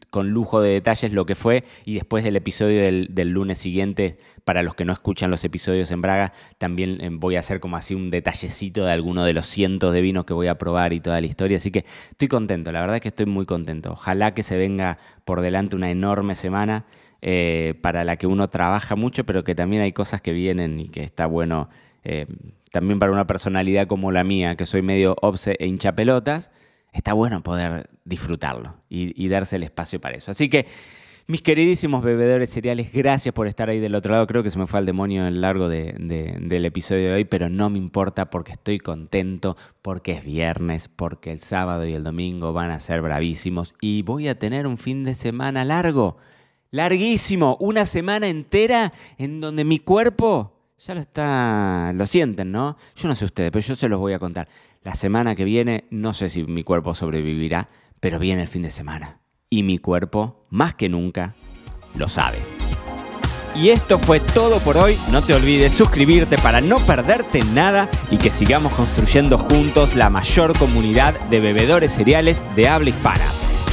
con 0.10 0.30
lujo 0.30 0.62
de 0.62 0.72
detalles 0.72 1.12
lo 1.12 1.26
que 1.26 1.36
fue 1.36 1.64
y 1.86 1.96
después 1.96 2.24
del 2.24 2.36
episodio 2.36 2.82
del, 2.82 3.30
lunes 3.30 3.58
siguiente, 3.58 4.18
para 4.46 4.64
los 4.64 4.76
que 4.76 4.86
no 4.86 4.94
escuchan 4.94 5.32
los 5.32 5.44
episodios 5.44 5.92
en 5.92 6.02
Braga, 6.02 6.34
también 6.58 7.02
eh, 7.02 7.10
voy 7.12 7.36
a 7.36 7.40
hacer 7.40 7.60
como 7.60 7.78
así 7.78 7.94
un 7.94 8.10
detallecito 8.10 8.86
de 8.86 8.92
alguno 8.92 9.26
de 9.26 9.34
los 9.34 9.46
cientos 9.46 9.94
de 9.94 10.02
vinos 10.02 10.26
que 10.26 10.34
voy 10.34 10.48
a 10.48 10.58
probar 10.58 10.94
y 10.94 11.00
toda 11.00 11.20
la 11.22 11.28
historia, 11.28 11.58
así 11.58 11.72
que 11.72 11.86
estoy 12.12 12.28
contento, 12.28 12.72
la 12.72 12.82
verdad 12.82 12.98
es 12.98 13.02
que 13.02 13.10
estoy 13.10 13.26
muy 13.26 13.46
contento. 13.46 13.92
Ojalá 13.92 14.34
que 14.34 14.44
se 14.44 14.58
venga 14.58 14.98
por 15.26 15.42
delante 15.42 15.76
una 15.76 15.92
enorme 15.92 16.36
semana 16.36 16.86
eh, 17.22 17.74
para 17.82 18.04
la 18.04 18.18
que 18.18 18.28
uno 18.28 18.50
trabaja 18.50 18.96
mucho, 18.96 19.26
pero 19.26 19.44
que 19.44 19.56
también 19.56 19.82
hay 19.82 19.92
cosas 19.92 20.22
que 20.22 20.32
vienen 20.32 20.80
y 20.80 20.90
que 20.90 21.04
está 21.04 21.26
bueno. 21.26 21.70
Eh, 22.04 22.28
también 22.72 23.00
para 23.00 23.12
una 23.12 23.26
personalidad 23.26 23.88
como 23.88 24.12
la 24.12 24.24
mía, 24.24 24.56
que 24.56 24.66
soy 24.66 24.82
medio 24.82 25.16
obse 25.22 25.56
e 25.60 25.66
hincha 25.66 25.94
pelotas, 25.96 26.52
está 26.94 27.14
bueno 27.14 27.42
poder 27.44 27.90
disfrutarlo 28.06 28.76
y, 28.90 29.28
darse 29.28 29.58
el 29.58 29.64
espacio 29.64 30.00
para 30.00 30.18
eso. 30.18 30.32
Así 30.32 30.50
que, 30.50 30.66
mis 31.28 31.42
queridísimos 31.42 32.04
bebedores 32.04 32.50
cereales, 32.50 32.92
gracias 32.94 33.34
por 33.34 33.48
estar 33.48 33.70
ahí 33.70 33.80
del 33.80 33.96
otro 33.96 34.14
lado. 34.14 34.26
Creo 34.28 34.44
que 34.44 34.50
se 34.50 34.58
me 34.58 34.66
fue 34.66 34.80
al 34.80 34.86
demonio 34.86 35.28
en 35.28 35.42
largo 35.42 35.68
del 35.68 36.66
episodio 36.66 37.10
de 37.10 37.14
hoy, 37.16 37.26
pero 37.26 37.50
no 37.50 37.70
me 37.70 37.78
importa 37.78 38.30
porque 38.30 38.54
estoy 38.54 38.80
contento, 38.80 39.58
porque 39.82 40.14
es 40.14 40.24
viernes, 40.24 40.88
porque 40.88 41.32
el 41.32 41.40
sábado 41.40 41.86
y 41.86 41.94
el 41.94 42.04
domingo 42.04 42.54
van 42.54 42.72
a 42.72 42.80
ser 42.80 43.02
bravísimos 43.02 43.76
y 43.82 44.04
voy 44.04 44.30
a 44.30 44.40
tener 44.40 44.66
un 44.68 44.78
fin 44.78 45.04
de 45.04 45.16
semana 45.16 45.66
largo, 45.66 46.18
larguísimo, 46.72 47.58
una 47.60 47.86
semana 47.86 48.30
entera 48.30 48.94
en 49.18 49.42
donde 49.42 49.66
mi 49.66 49.80
cuerpo 49.80 50.57
ya 50.80 50.94
lo 50.94 51.02
está, 51.02 51.92
lo 51.94 52.06
sienten, 52.06 52.52
¿no? 52.52 52.78
Yo 52.96 53.08
no 53.08 53.16
sé 53.16 53.26
ustedes, 53.26 53.52
pero 53.52 53.66
yo 53.66 53.76
se 53.76 53.90
los 53.90 54.00
voy 54.00 54.14
a 54.14 54.20
contar. 54.20 54.48
La 54.84 54.96
semana 54.96 55.36
que 55.36 55.44
viene 55.44 55.86
no 55.90 56.14
sé 56.14 56.30
si 56.30 56.44
mi 56.44 56.64
cuerpo 56.64 56.96
sobrevivirá, 56.96 57.70
pero 58.00 58.20
viene 58.20 58.44
el 58.44 58.48
fin 58.48 58.62
de 58.62 58.70
semana. 58.70 59.20
Y 59.50 59.64
mi 59.64 59.80
cuerpo, 59.80 60.44
más 60.50 60.76
que 60.76 60.90
nunca, 60.90 61.36
lo 61.96 62.08
sabe. 62.08 62.38
Y 63.56 63.70
esto 63.70 63.98
fue 63.98 64.20
todo 64.20 64.60
por 64.60 64.78
hoy. 64.78 64.98
No 65.12 65.24
te 65.24 65.34
olvides 65.34 65.74
suscribirte 65.74 66.38
para 66.38 66.62
no 66.62 66.86
perderte 66.86 67.42
nada 67.54 67.90
y 68.12 68.18
que 68.18 68.30
sigamos 68.30 68.72
construyendo 68.74 69.38
juntos 69.40 69.96
la 69.96 70.12
mayor 70.12 70.58
comunidad 70.58 71.20
de 71.30 71.40
bebedores 71.40 71.94
cereales 71.94 72.44
de 72.56 72.68
habla 72.68 72.90
hispana. 72.90 73.26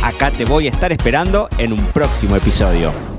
Acá 0.02 0.30
te 0.30 0.46
voy 0.46 0.66
a 0.66 0.70
estar 0.70 0.90
esperando 0.90 1.48
en 1.58 1.72
un 1.72 1.84
próximo 1.86 2.34
episodio. 2.36 3.13